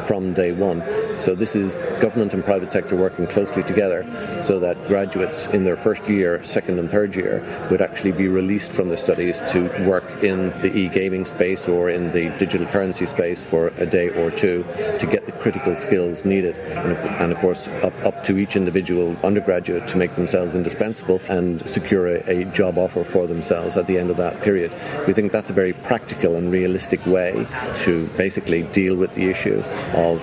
from 0.07 0.33
day 0.33 0.51
one. 0.51 0.81
So 1.21 1.35
this 1.35 1.55
is 1.55 1.79
government 2.01 2.33
and 2.33 2.43
private 2.43 2.71
sector 2.71 2.95
working 2.95 3.27
closely 3.27 3.63
together 3.63 4.05
so 4.43 4.59
that 4.59 4.87
graduates 4.87 5.45
in 5.47 5.63
their 5.63 5.75
first 5.75 6.07
year, 6.07 6.43
second 6.43 6.79
and 6.79 6.89
third 6.89 7.15
year 7.15 7.43
would 7.69 7.81
actually 7.81 8.11
be 8.11 8.27
released 8.27 8.71
from 8.71 8.89
their 8.89 8.97
studies 8.97 9.39
to 9.51 9.67
work 9.85 10.05
in 10.23 10.49
the 10.61 10.75
e-gaming 10.75 11.25
space 11.25 11.67
or 11.67 11.89
in 11.89 12.11
the 12.11 12.29
digital 12.37 12.67
currency 12.67 13.05
space 13.05 13.43
for 13.43 13.67
a 13.77 13.85
day 13.85 14.09
or 14.09 14.31
two 14.31 14.63
to 14.99 15.07
get 15.09 15.25
the 15.25 15.31
critical 15.31 15.75
skills 15.75 16.23
needed. 16.23 16.55
And, 16.55 17.31
of 17.31 17.37
course, 17.39 17.67
up, 17.83 17.93
up 18.05 18.23
to 18.25 18.37
each 18.37 18.55
individual 18.55 19.15
undergraduate 19.23 19.87
to 19.89 19.97
make 19.97 20.15
themselves 20.15 20.55
indispensable 20.55 21.19
and 21.29 21.67
secure 21.67 22.07
a, 22.07 22.41
a 22.41 22.45
job 22.45 22.77
offer 22.77 23.03
for 23.03 23.27
themselves 23.27 23.75
at 23.75 23.87
the 23.87 23.97
end 23.97 24.09
of 24.09 24.17
that 24.17 24.41
period. 24.41 24.71
We 25.07 25.13
think 25.13 25.31
that's 25.31 25.49
a 25.49 25.53
very 25.53 25.73
practical 25.73 26.35
and 26.35 26.51
realistic 26.51 27.05
way 27.05 27.47
to 27.83 28.07
basically 28.17 28.63
deal 28.63 28.95
with 28.95 29.13
the 29.15 29.29
issue 29.29 29.63
of 29.93 30.21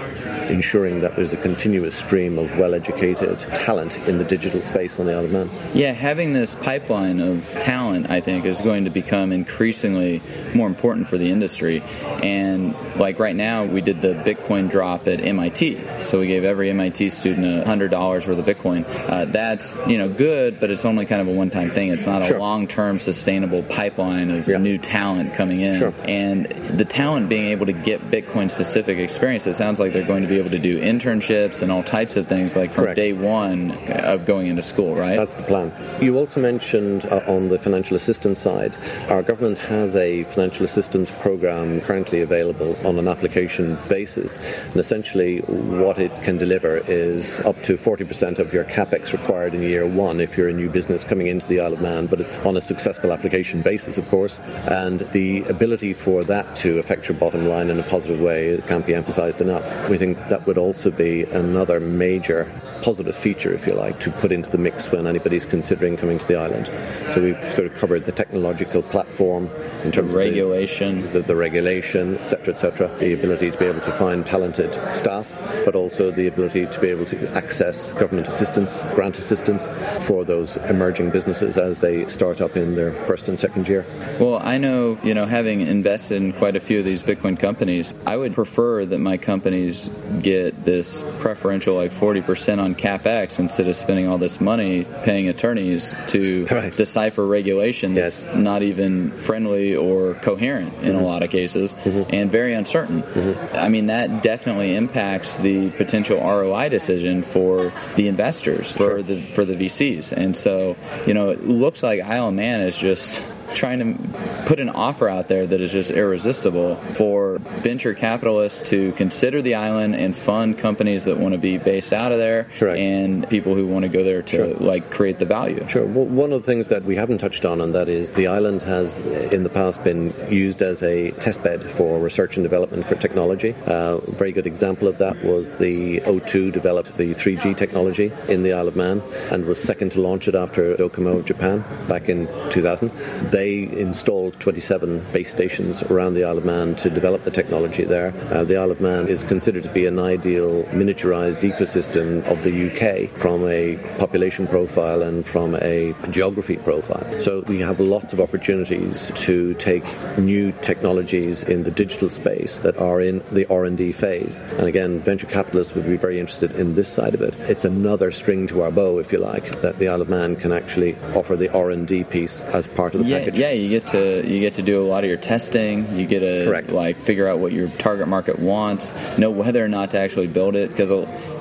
ensuring 0.51 1.01
that 1.01 1.17
there's 1.17 1.33
a 1.33 1.37
continuous 1.37 1.95
stream 1.95 2.39
of 2.39 2.57
well-educated 2.59 3.39
talent 3.39 3.97
in 4.09 4.19
the 4.19 4.25
digital 4.25 4.61
space 4.61 4.99
on 4.99 5.07
the 5.07 5.13
Isle 5.13 5.25
of 5.25 5.33
Man. 5.33 5.51
Yeah, 5.75 5.93
having 5.93 6.33
this 6.33 6.53
pipeline 6.55 7.21
of 7.21 7.49
talent, 7.61 8.11
I 8.11 8.21
think, 8.21 8.45
is 8.45 8.61
going 8.61 8.85
to 8.85 8.91
become 8.91 9.33
increasingly 9.33 10.23
more 10.55 10.67
important 10.67 11.09
for 11.09 11.19
the 11.19 11.31
industry. 11.31 11.83
And 12.23 12.75
like 12.97 13.19
right 13.19 13.37
now, 13.37 13.65
we 13.65 13.81
did 13.81 14.01
the 14.01 14.15
Bitcoin 14.15 14.71
drop 14.71 15.09
at 15.09 15.21
MIT, 15.21 15.83
so 16.03 16.21
we 16.21 16.27
gave 16.27 16.45
every 16.45 16.71
MIT 16.71 17.11
student 17.11 17.67
hundred 17.67 17.91
dollars 17.91 18.27
worth 18.27 18.39
of 18.39 18.45
Bitcoin. 18.45 18.85
Uh, 19.09 19.25
that's 19.27 19.77
you 19.87 19.99
know 19.99 20.09
good, 20.09 20.61
but 20.61 20.71
it's 20.71 20.85
only 20.85 21.07
kind 21.07 21.21
of 21.21 21.29
a 21.29 21.33
one-time 21.33 21.71
thing. 21.71 21.89
It's 21.89 22.07
not 22.07 22.27
sure. 22.27 22.37
a 22.37 22.41
long-term 22.41 23.01
sustainable 23.01 23.63
pipeline 23.63 24.31
of 24.31 24.49
yeah. 24.49 24.59
new 24.59 24.79
talent 24.79 25.35
coming 25.35 25.61
in. 25.61 25.79
Sure. 25.79 25.95
And 26.05 26.47
the 26.79 26.85
talent 26.85 27.29
being 27.29 27.47
able 27.47 27.67
to 27.67 27.73
get 27.73 28.11
Bitcoin-specific 28.11 28.99
experience, 28.99 29.47
it 29.47 29.57
sounds 29.57 29.79
like 29.79 29.93
they're 29.93 30.07
going 30.07 30.23
to 30.23 30.29
be 30.29 30.34
able 30.39 30.51
to 30.51 30.59
do 30.59 30.81
internships 30.81 31.63
and 31.63 31.71
all 31.71 31.83
types 31.83 32.17
of 32.17 32.27
things 32.27 32.57
like 32.57 32.73
from 32.73 32.85
Correct. 32.85 32.97
day 32.97 33.13
one 33.13 33.73
of 33.89 34.27
going 34.27 34.49
into 34.49 34.63
school, 34.63 34.95
right? 34.95 35.17
That's 35.17 35.35
the 35.35 35.43
plan. 35.43 35.73
You 36.01 36.19
also 36.19 36.41
mentioned 36.41 37.05
uh, 37.07 37.23
on 37.27 37.49
the 37.49 37.59
financial 37.59 37.97
assistance 37.97 38.41
side, 38.41 38.77
our 39.09 39.23
government 39.23 39.59
has 39.59 39.97
a 39.97 40.25
financial 40.25 40.65
assistance 40.65 41.11
program 41.21 41.81
currently 41.81 42.21
available 42.21 42.77
on 42.87 42.99
an 42.99 43.09
application 43.09 43.79
basis. 43.89 44.37
And 44.37 44.77
essentially, 44.77 45.39
what 45.41 45.99
it 45.99 46.23
can 46.23 46.37
deliver 46.37 46.79
is 46.79 47.41
up 47.41 47.63
to 47.65 47.75
40% 47.77 48.39
of 48.39 48.53
your 48.53 48.65
capex 48.65 49.13
required 49.13 49.55
in 49.55 49.63
year 49.63 49.87
one 49.87 50.21
if 50.21 50.37
you're 50.37 50.49
a 50.49 50.53
new 50.53 50.69
business 50.69 51.05
coming 51.05 51.27
into 51.27 51.47
the 51.47 51.61
Isle 51.61 51.75
of 51.75 51.81
Man, 51.81 52.07
but 52.07 52.21
it's 52.21 52.35
on 52.47 52.57
a 52.57 52.61
successful 52.61 53.13
application 53.13 53.63
basis, 53.63 53.99
of 53.99 54.09
course. 54.09 54.39
And 54.67 55.01
the 55.13 55.43
ability 55.45 55.93
for 55.93 56.25
that 56.25 56.57
to 56.57 56.79
affect 56.79 57.09
your 57.09 57.17
bottom 57.19 57.47
line 57.47 57.71
in 57.71 57.79
a 57.79 57.83
positive 57.85 58.21
way 58.21 58.61
can't 58.69 58.87
be 58.87 58.95
emphasized 58.95 59.41
enough. 59.41 59.89
We 59.89 59.99
think 59.99 60.19
that 60.29 60.47
would 60.47 60.59
also 60.59 60.91
be 60.91 61.25
another 61.25 61.81
major 61.81 62.51
positive 62.85 63.17
feature, 63.17 63.55
if 63.55 63.67
you 63.67 63.73
like, 63.73 63.99
to 63.99 64.11
put 64.11 64.31
into 64.31 64.51
the 64.51 64.59
mix 64.59 64.93
when 64.93 65.07
anybody's 65.07 65.47
considering 65.47 65.97
coming 65.97 66.19
to 66.19 66.29
the 66.29 66.37
island. 66.37 66.67
So 67.15 67.23
we've 67.23 67.55
sort 67.55 67.67
of 67.67 67.75
covered 67.75 68.05
the 68.05 68.13
technological 68.13 68.83
platform 68.83 69.49
in 69.85 69.91
terms 69.91 70.13
the 70.13 70.19
regulation, 70.19 70.99
of 70.99 71.13
the, 71.15 71.21
the, 71.21 71.29
the 71.29 71.37
regulation, 71.37 72.19
etc., 72.19 72.53
etc., 72.53 72.95
the 72.99 73.15
ability 73.15 73.51
to 73.53 73.59
be 73.59 73.65
able 73.65 73.81
to 73.81 73.93
find 73.93 74.27
talented 74.27 74.75
staff, 74.95 75.35
but 75.65 75.75
also 75.75 76.11
the 76.11 76.27
ability 76.27 76.67
to 76.67 76.79
be 76.79 76.89
able 76.89 77.07
to 77.07 77.17
access 77.31 77.91
government 77.93 78.29
assistance, 78.29 78.83
grant 78.95 79.19
assistance 79.19 79.67
for 80.07 80.23
those 80.23 80.59
emerging 80.69 81.09
businesses 81.09 81.57
as 81.57 81.81
they 81.81 82.07
start 82.09 82.43
up 82.43 82.55
in 82.55 82.75
their 82.75 82.93
first 83.07 83.31
and 83.31 83.41
second 83.41 83.67
year. 83.67 83.87
Well, 84.21 84.37
I 84.37 84.59
know, 84.59 84.99
you 85.03 85.15
know, 85.15 85.25
having 85.25 85.63
invested 85.63 86.21
in 86.21 86.35
quite 86.35 86.55
a 86.55 86.61
few 86.61 86.81
of 86.81 86.85
these 86.85 87.03
Bitcoin 87.03 87.39
companies, 87.39 87.95
I 88.07 88.19
would 88.19 88.35
prefer 88.35 88.85
that 88.85 88.99
my 88.99 89.17
companies 89.17 89.89
get 90.21 90.67
this 90.67 90.99
preferential 91.21 91.77
like 91.77 91.93
40% 91.93 92.63
on 92.63 92.74
capex 92.75 93.39
instead 93.39 93.67
of 93.67 93.77
spending 93.77 94.09
all 94.09 94.19
this 94.19 94.41
money 94.41 94.85
paying 95.03 95.29
attorneys 95.29 95.93
to 96.09 96.47
right. 96.51 96.77
decipher 96.77 97.25
regulation 97.25 97.95
that's 97.95 98.23
yes. 98.23 98.37
not 98.37 98.63
even 98.63 99.11
friendly 99.11 99.75
or 99.75 100.15
coherent 100.15 100.73
in 100.79 100.93
mm-hmm. 100.93 100.99
a 100.99 101.03
lot 101.03 101.23
of 101.23 101.31
cases 101.31 101.71
mm-hmm. 101.71 102.15
and 102.15 102.31
very 102.31 102.55
uncertain. 102.55 103.03
Mm-hmm. 103.03 103.57
I 103.57 103.69
mean, 103.69 103.87
that 103.87 104.23
definitely 104.23 104.75
impacts 104.75 105.37
the 105.39 105.71
potential 105.71 106.19
ROI 106.19 106.69
decision 106.69 107.23
for 107.23 107.73
the 107.97 108.09
investors, 108.09 108.67
sure. 108.67 108.99
for 108.99 109.03
the 109.03 109.23
for 109.33 109.45
the 109.45 109.55
VCs. 109.55 110.13
And 110.13 110.37
so, 110.37 110.77
you 111.07 111.15
know, 111.15 111.31
it 111.31 111.45
looks 111.45 111.83
like 111.83 112.01
Isle 112.01 112.29
of 112.29 112.35
Man 112.35 112.61
is 112.63 112.77
just 112.77 113.21
trying 113.55 113.79
to 113.79 114.45
put 114.47 114.61
an 114.61 114.69
offer 114.69 115.09
out 115.09 115.29
there 115.29 115.47
that 115.47 115.61
is 115.61 115.71
just 115.71 115.91
irresistible 115.91 116.77
for 116.95 117.39
venture 117.39 117.95
capitalists 117.95 118.69
to 118.69 118.93
consider 118.93 119.43
the 119.43 119.55
island 119.55 119.95
and 119.95 120.17
fund 120.17 120.59
companies 120.59 121.05
that 121.05 121.19
want 121.19 121.33
to 121.33 121.39
be 121.39 121.59
based 121.59 121.93
out 121.93 122.13
of 122.13 122.19
there 122.19 122.45
Correct. 122.59 122.79
and 122.79 123.29
people 123.29 123.55
who 123.55 123.67
want 123.67 123.85
to 123.85 123.89
go 123.89 124.05
there 124.05 124.23
to 124.23 124.37
sure. 124.37 124.55
like 124.55 124.91
create 124.91 125.19
the 125.19 125.25
value. 125.27 125.67
Sure. 125.69 125.87
Well, 125.87 126.07
one 126.07 126.33
of 126.33 126.43
the 126.43 126.47
things 126.47 126.69
that 126.69 126.85
we 126.85 126.97
haven't 126.97 127.19
touched 127.19 127.45
on, 127.45 127.61
and 127.61 127.75
that 127.75 127.89
is 127.89 128.13
the 128.13 128.27
island 128.27 128.63
has 128.63 129.01
in 129.33 129.43
the 129.43 129.49
past 129.49 129.83
been 129.85 130.13
used 130.31 130.63
as 130.63 130.83
a 130.83 131.13
testbed 131.13 131.69
for 131.71 132.01
research 132.01 132.37
and 132.37 132.45
development 132.45 132.87
for 132.87 132.97
technology. 132.97 133.55
Uh, 133.67 133.99
a 133.99 134.11
very 134.13 134.33
good 134.33 134.47
example 134.47 134.89
of 134.89 134.99
that 134.99 135.23
was 135.25 135.57
the 135.59 136.01
O2 136.01 136.53
developed 136.53 136.97
the 136.97 137.15
3G 137.15 137.57
technology 137.57 138.13
in 138.29 138.43
the 138.43 138.53
Isle 138.53 138.69
of 138.69 138.77
Man 138.77 139.03
and 139.31 139.45
was 139.47 139.63
second 139.63 139.93
to 139.93 140.01
launch 140.01 140.29
it 140.29 140.35
after 140.35 140.77
Docomo 140.77 141.25
Japan 141.25 141.65
back 141.89 142.09
in 142.09 142.27
2000. 142.51 142.91
They 143.31 143.44
they 143.45 143.69
installed 143.79 144.33
27 144.41 145.05
base 145.13 145.31
stations 145.31 145.83
around 145.83 146.15
the 146.15 146.25
Isle 146.25 146.39
of 146.39 146.47
Man 146.47 146.75
to 146.77 146.89
develop 146.89 147.25
the 147.25 147.31
technology 147.31 147.85
there. 147.85 148.15
Uh, 148.31 148.43
the 148.43 148.57
Isle 148.57 148.71
of 148.71 148.81
Man 148.81 149.07
is 149.07 149.23
considered 149.23 149.65
to 149.65 149.71
be 149.71 149.85
an 149.85 149.99
ideal 149.99 150.65
miniaturized 150.81 151.41
ecosystem 151.51 152.25
of 152.33 152.43
the 152.43 152.55
UK 152.69 153.15
from 153.19 153.47
a 153.47 153.77
population 153.99 154.47
profile 154.47 155.03
and 155.03 155.27
from 155.27 155.57
a 155.57 155.95
geography 156.11 156.57
profile. 156.57 157.05
So 157.21 157.43
we 157.47 157.61
have 157.61 157.81
lots 157.81 158.15
of 158.15 158.21
opportunities 158.21 159.13
to 159.27 159.53
take 159.55 159.85
new 160.19 160.53
technologies 160.63 161.43
in 161.43 161.65
the 161.65 161.71
digital 161.71 162.09
space 162.09 162.57
that 162.59 162.79
are 162.79 163.01
in 163.03 163.23
the 163.31 163.45
R&D 163.53 163.93
phase. 163.93 164.41
And 164.59 164.67
again, 164.67 165.01
venture 165.01 165.27
capitalists 165.27 165.75
would 165.75 165.87
be 165.87 165.99
very 165.99 166.19
interested 166.19 166.53
in 166.53 166.77
this 166.77 166.89
side 166.89 167.15
of 167.15 167.21
it. 167.21 167.35
It's 167.41 167.67
another 167.67 168.11
string 168.11 168.47
to 168.47 168.63
our 168.63 168.71
bow, 168.71 168.99
if 168.99 169.13
you 169.13 169.19
like, 169.19 169.61
that 169.61 169.79
the 169.79 169.89
Isle 169.89 170.01
of 170.01 170.09
Man 170.09 170.35
can 170.37 170.53
actually 170.53 170.97
offer 171.15 171.37
the 171.37 171.53
R&D 171.53 172.05
piece 172.05 172.43
as 172.45 172.69
part 172.69 172.95
of 172.95 173.01
the 173.01 173.07
yeah, 173.07 173.24
package. 173.25 173.41
Yeah, 173.41 173.51
you 173.51 173.69
get 173.69 173.91
to 173.93 174.27
you 174.27 174.41
get 174.41 174.55
to 174.55 174.63
do 174.63 174.83
a 174.83 174.87
lot 174.87 175.05
of 175.05 175.09
your 175.09 175.19
testing. 175.19 175.97
You 175.97 176.07
get 176.07 176.21
to 176.21 176.45
Correct. 176.45 176.71
like 176.71 176.99
figure 176.99 177.29
out 177.29 177.39
what 177.39 177.53
your 177.53 177.69
target 177.69 178.09
market 178.09 178.39
wants, 178.39 178.91
know 179.19 179.31
whether 179.31 179.65
or 179.65 179.69
not 179.69 179.93
to 179.93 179.99
actually 179.99 180.27
build 180.27 180.57
it 180.57 180.71
because 180.71 180.91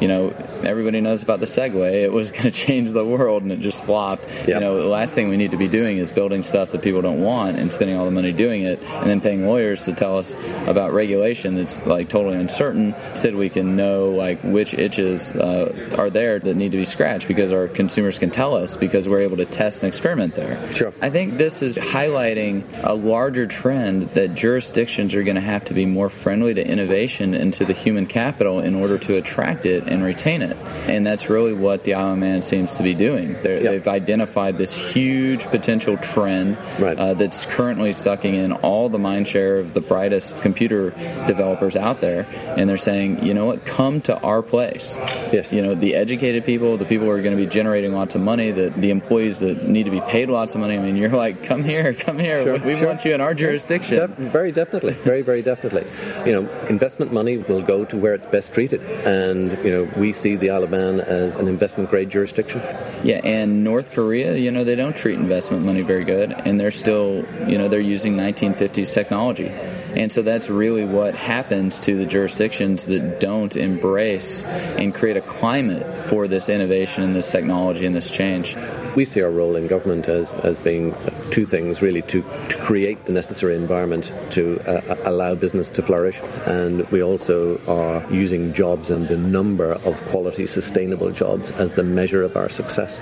you 0.01 0.07
know 0.07 0.29
everybody 0.63 1.01
knows 1.01 1.21
about 1.21 1.39
the 1.39 1.45
Segway. 1.45 2.03
It 2.03 2.11
was 2.11 2.31
going 2.31 2.43
to 2.43 2.51
change 2.51 2.91
the 2.91 3.05
world 3.05 3.43
and 3.43 3.51
it 3.51 3.59
just 3.59 3.83
flopped. 3.83 4.23
Yep. 4.23 4.47
You 4.47 4.59
know, 4.59 4.81
the 4.81 4.87
last 4.87 5.13
thing 5.13 5.29
we 5.29 5.37
need 5.37 5.51
to 5.51 5.57
be 5.57 5.67
doing 5.67 5.97
is 5.97 6.11
building 6.11 6.43
stuff 6.43 6.71
that 6.71 6.81
people 6.81 7.01
don't 7.01 7.21
want 7.21 7.57
and 7.57 7.71
spending 7.71 7.97
all 7.97 8.05
the 8.05 8.11
money 8.11 8.31
doing 8.31 8.63
it 8.63 8.81
and 8.81 9.09
then 9.09 9.21
paying 9.21 9.45
lawyers 9.45 9.83
to 9.83 9.93
tell 9.93 10.17
us 10.17 10.33
about 10.67 10.93
regulation 10.93 11.55
that's 11.55 11.85
like 11.85 12.09
totally 12.09 12.37
uncertain. 12.37 12.93
Instead, 13.11 13.35
we 13.35 13.49
can 13.49 13.75
know 13.75 14.09
like 14.09 14.41
which 14.43 14.73
itches 14.73 15.21
uh, 15.35 15.95
are 15.97 16.09
there 16.09 16.39
that 16.39 16.55
need 16.55 16.71
to 16.71 16.77
be 16.77 16.85
scratched 16.85 17.27
because 17.27 17.51
our 17.51 17.67
consumers 17.67 18.17
can 18.17 18.31
tell 18.31 18.55
us 18.55 18.75
because 18.77 19.07
we're 19.07 19.21
able 19.21 19.37
to 19.37 19.45
test 19.45 19.83
and 19.83 19.87
experiment 19.93 20.35
there. 20.35 20.71
Sure. 20.73 20.93
I 21.01 21.09
think 21.09 21.37
this 21.37 21.61
is 21.61 21.72
highlighting 21.75 22.63
a 22.83 22.93
larger 22.93 23.47
trend 23.47 24.09
that 24.11 24.35
jurisdictions 24.35 25.13
are 25.13 25.23
going 25.23 25.35
to 25.35 25.41
have 25.41 25.65
to 25.65 25.73
be 25.73 25.85
more 25.85 26.09
friendly 26.09 26.53
to 26.53 26.65
innovation 26.65 27.33
and 27.33 27.53
to 27.55 27.65
the 27.65 27.73
human 27.73 28.05
capital 28.05 28.59
in 28.59 28.75
order 28.75 28.97
to 28.97 29.17
attract 29.17 29.65
it 29.65 29.87
and 29.87 30.03
retain 30.03 30.41
it. 30.41 30.55
And 30.87 31.05
that's 31.05 31.29
really 31.29 31.53
what 31.53 31.83
the 31.83 31.93
Isle 31.95 32.13
of 32.13 32.19
Man 32.19 32.41
seems 32.41 32.73
to 32.75 32.83
be 32.83 32.93
doing. 32.93 33.31
Yep. 33.31 33.43
They've 33.43 33.87
identified 33.87 34.57
this 34.57 34.73
huge 34.73 35.43
potential 35.45 35.97
trend 35.97 36.57
right. 36.79 36.97
uh, 36.97 37.13
that's 37.13 37.45
currently 37.45 37.93
sucking 37.93 38.35
in 38.35 38.51
all 38.51 38.89
the 38.89 38.99
mind 38.99 39.27
share 39.27 39.59
of 39.59 39.73
the 39.73 39.81
brightest 39.81 40.41
computer 40.41 40.91
developers 41.27 41.75
out 41.75 42.01
there. 42.01 42.27
And 42.57 42.69
they're 42.69 42.77
saying, 42.77 43.25
you 43.25 43.33
know 43.33 43.45
what, 43.45 43.65
come 43.65 44.01
to 44.01 44.17
our 44.19 44.41
place. 44.41 44.89
Yes. 45.31 45.53
You 45.53 45.61
know, 45.61 45.75
the 45.75 45.95
educated 45.95 46.45
people, 46.45 46.77
the 46.77 46.85
people 46.85 47.05
who 47.05 47.11
are 47.11 47.21
going 47.21 47.35
to 47.37 47.43
be 47.43 47.49
generating 47.49 47.93
lots 47.93 48.15
of 48.15 48.21
money, 48.21 48.51
the, 48.51 48.69
the 48.69 48.89
employees 48.89 49.39
that 49.39 49.67
need 49.67 49.83
to 49.83 49.91
be 49.91 50.01
paid 50.01 50.29
lots 50.29 50.53
of 50.53 50.59
money. 50.59 50.77
I 50.77 50.81
mean, 50.81 50.95
you're 50.95 51.09
like, 51.09 51.43
come 51.63 51.69
here, 51.69 51.93
come 51.93 52.19
here. 52.19 52.43
Sure, 52.43 52.59
we 52.59 52.75
sure. 52.75 52.87
want 52.87 53.05
you 53.05 53.13
in 53.13 53.21
our 53.21 53.33
jurisdiction. 53.33 53.97
De- 53.97 54.07
very 54.07 54.51
definitely, 54.51 54.93
very, 54.93 55.21
very 55.21 55.41
definitely. 55.41 55.85
You 56.25 56.41
know, 56.41 56.65
investment 56.67 57.13
money 57.13 57.37
will 57.37 57.61
go 57.61 57.85
to 57.85 57.97
where 57.97 58.13
it's 58.13 58.27
best 58.27 58.53
treated, 58.53 58.81
and 59.05 59.51
you 59.63 59.71
know, 59.71 59.83
we 59.97 60.13
see 60.13 60.35
the 60.35 60.49
Isle 60.49 60.63
of 60.63 60.69
Man 60.71 60.99
as 60.99 61.35
an 61.35 61.47
investment 61.47 61.89
grade 61.89 62.09
jurisdiction. 62.09 62.61
Yeah, 63.03 63.21
and 63.23 63.63
North 63.63 63.91
Korea, 63.91 64.35
you 64.35 64.51
know, 64.51 64.63
they 64.63 64.75
don't 64.75 64.95
treat 64.95 65.15
investment 65.15 65.65
money 65.65 65.81
very 65.81 66.03
good, 66.03 66.31
and 66.31 66.59
they're 66.59 66.71
still, 66.71 67.25
you 67.47 67.57
know, 67.57 67.69
they're 67.69 67.79
using 67.79 68.15
1950s 68.15 68.93
technology. 68.93 69.51
And 69.95 70.11
so 70.11 70.23
that's 70.23 70.49
really 70.49 70.85
what 70.85 71.15
happens 71.15 71.79
to 71.81 71.97
the 71.97 72.05
jurisdictions 72.05 72.85
that 72.85 73.19
don't 73.19 73.55
embrace 73.55 74.43
and 74.43 74.93
create 74.93 75.17
a 75.17 75.21
climate 75.21 76.05
for 76.05 76.27
this 76.27 76.49
innovation 76.49 77.03
and 77.03 77.15
this 77.15 77.29
technology 77.29 77.85
and 77.85 77.95
this 77.95 78.09
change. 78.09 78.55
We 78.95 79.05
see 79.05 79.21
our 79.21 79.29
role 79.29 79.55
in 79.55 79.67
government 79.67 80.07
as, 80.07 80.31
as 80.31 80.57
being 80.59 80.95
two 81.31 81.45
things 81.45 81.81
really 81.81 82.01
to, 82.03 82.21
to 82.21 82.57
create 82.57 83.05
the 83.05 83.11
necessary 83.11 83.55
environment 83.55 84.11
to 84.31 84.59
uh, 84.61 84.95
allow 85.05 85.35
business 85.35 85.69
to 85.71 85.81
flourish. 85.81 86.19
And 86.47 86.87
we 86.89 87.03
also 87.03 87.59
are 87.67 88.05
using 88.11 88.53
jobs 88.53 88.89
and 88.89 89.07
the 89.07 89.17
number 89.17 89.73
of 89.73 90.03
quality, 90.05 90.47
sustainable 90.47 91.11
jobs 91.11 91.51
as 91.51 91.73
the 91.73 91.83
measure 91.83 92.23
of 92.23 92.35
our 92.35 92.49
success. 92.49 92.99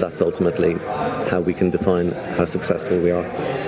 That's 0.00 0.20
ultimately 0.20 0.74
how 1.30 1.40
we 1.40 1.54
can 1.54 1.70
define 1.70 2.12
how 2.36 2.44
successful 2.44 2.98
we 2.98 3.10
are. 3.10 3.67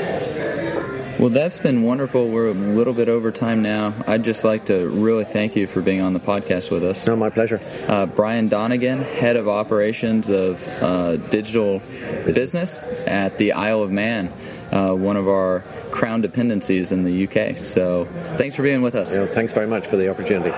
Well, 1.20 1.28
that's 1.28 1.61
been 1.61 1.83
wonderful. 1.83 2.30
We're 2.30 2.48
a 2.48 2.54
little 2.54 2.94
bit 2.94 3.11
over 3.11 3.30
time 3.30 3.61
now. 3.61 3.92
I'd 4.06 4.24
just 4.24 4.42
like 4.42 4.64
to 4.66 4.88
really 4.88 5.26
thank 5.26 5.54
you 5.54 5.66
for 5.66 5.83
being 5.83 6.00
on 6.00 6.14
the 6.14 6.18
podcast 6.18 6.70
with 6.70 6.83
us. 6.83 7.06
No, 7.06 7.14
my 7.14 7.28
pleasure. 7.28 7.61
Uh, 7.87 8.06
Brian 8.06 8.48
Donegan, 8.48 9.02
head 9.02 9.37
of 9.37 9.46
operations 9.46 10.30
of 10.30 10.66
uh, 10.66 11.16
digital 11.16 11.80
business. 12.24 12.70
business. 12.70 12.87
at 13.06 13.37
the 13.37 13.52
Isle 13.52 13.83
of 13.83 13.90
Man, 13.90 14.33
uh, 14.72 14.94
one 14.94 15.18
of 15.18 15.28
our 15.28 15.62
crown 15.90 16.22
dependencies 16.22 16.90
in 16.90 17.04
the 17.04 17.28
UK. 17.28 17.59
So, 17.59 18.06
thanks 18.38 18.56
for 18.56 18.62
being 18.62 18.80
with 18.80 18.94
us. 18.94 19.12
Yeah, 19.12 19.26
thanks 19.26 19.52
very 19.52 19.66
much 19.66 19.88
for 19.88 19.98
the 19.98 20.09
opportunity. 20.09 20.52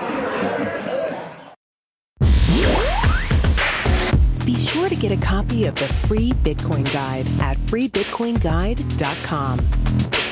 Be 4.45 4.55
sure 4.65 4.87
to 4.87 4.95
get 4.95 5.11
a 5.11 5.17
copy 5.17 5.65
of 5.65 5.75
the 5.75 5.87
free 6.07 6.31
Bitcoin 6.31 6.89
Guide 6.93 7.27
at 7.41 7.57
freebitcoinguide.com. 7.57 10.22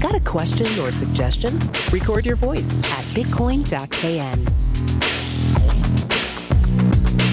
Got 0.00 0.14
a 0.14 0.20
question 0.20 0.66
or 0.78 0.92
suggestion? 0.92 1.58
Record 1.90 2.24
your 2.24 2.36
voice 2.36 2.78
at 2.92 3.04
bitcoin.kn. 3.14 4.44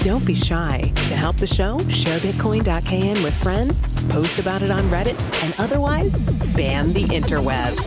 Don't 0.02 0.26
be 0.26 0.34
shy. 0.34 0.92
To 1.08 1.14
help 1.14 1.36
the 1.36 1.46
show, 1.46 1.78
share 1.88 2.18
bitcoin.kn 2.18 3.22
with 3.22 3.34
friends, 3.40 3.86
post 4.08 4.40
about 4.40 4.62
it 4.62 4.72
on 4.72 4.82
Reddit, 4.84 5.16
and 5.44 5.54
otherwise 5.58 6.20
spam 6.22 6.92
the 6.92 7.04
interwebs. 7.04 7.86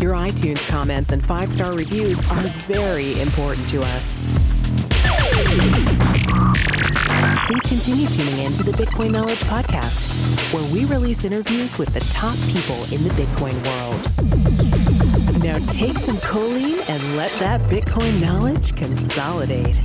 Your 0.00 0.14
iTunes 0.14 0.68
comments 0.68 1.12
and 1.12 1.24
five 1.24 1.48
star 1.48 1.72
reviews 1.74 2.18
are 2.30 2.42
very 2.68 3.20
important 3.20 3.68
to 3.70 3.80
us. 3.82 4.20
Please 6.54 7.62
continue 7.62 8.06
tuning 8.06 8.38
in 8.38 8.54
to 8.54 8.62
the 8.62 8.72
Bitcoin 8.72 9.10
Knowledge 9.10 9.40
Podcast, 9.40 10.06
where 10.52 10.62
we 10.72 10.84
release 10.84 11.24
interviews 11.24 11.76
with 11.78 11.92
the 11.92 12.00
top 12.00 12.36
people 12.48 12.84
in 12.92 13.02
the 13.02 13.10
Bitcoin 13.10 13.54
world. 13.66 15.42
Now 15.42 15.58
take 15.70 15.98
some 15.98 16.16
choline 16.16 16.88
and 16.88 17.16
let 17.16 17.32
that 17.40 17.60
Bitcoin 17.62 18.20
knowledge 18.20 18.74
consolidate. 18.76 19.80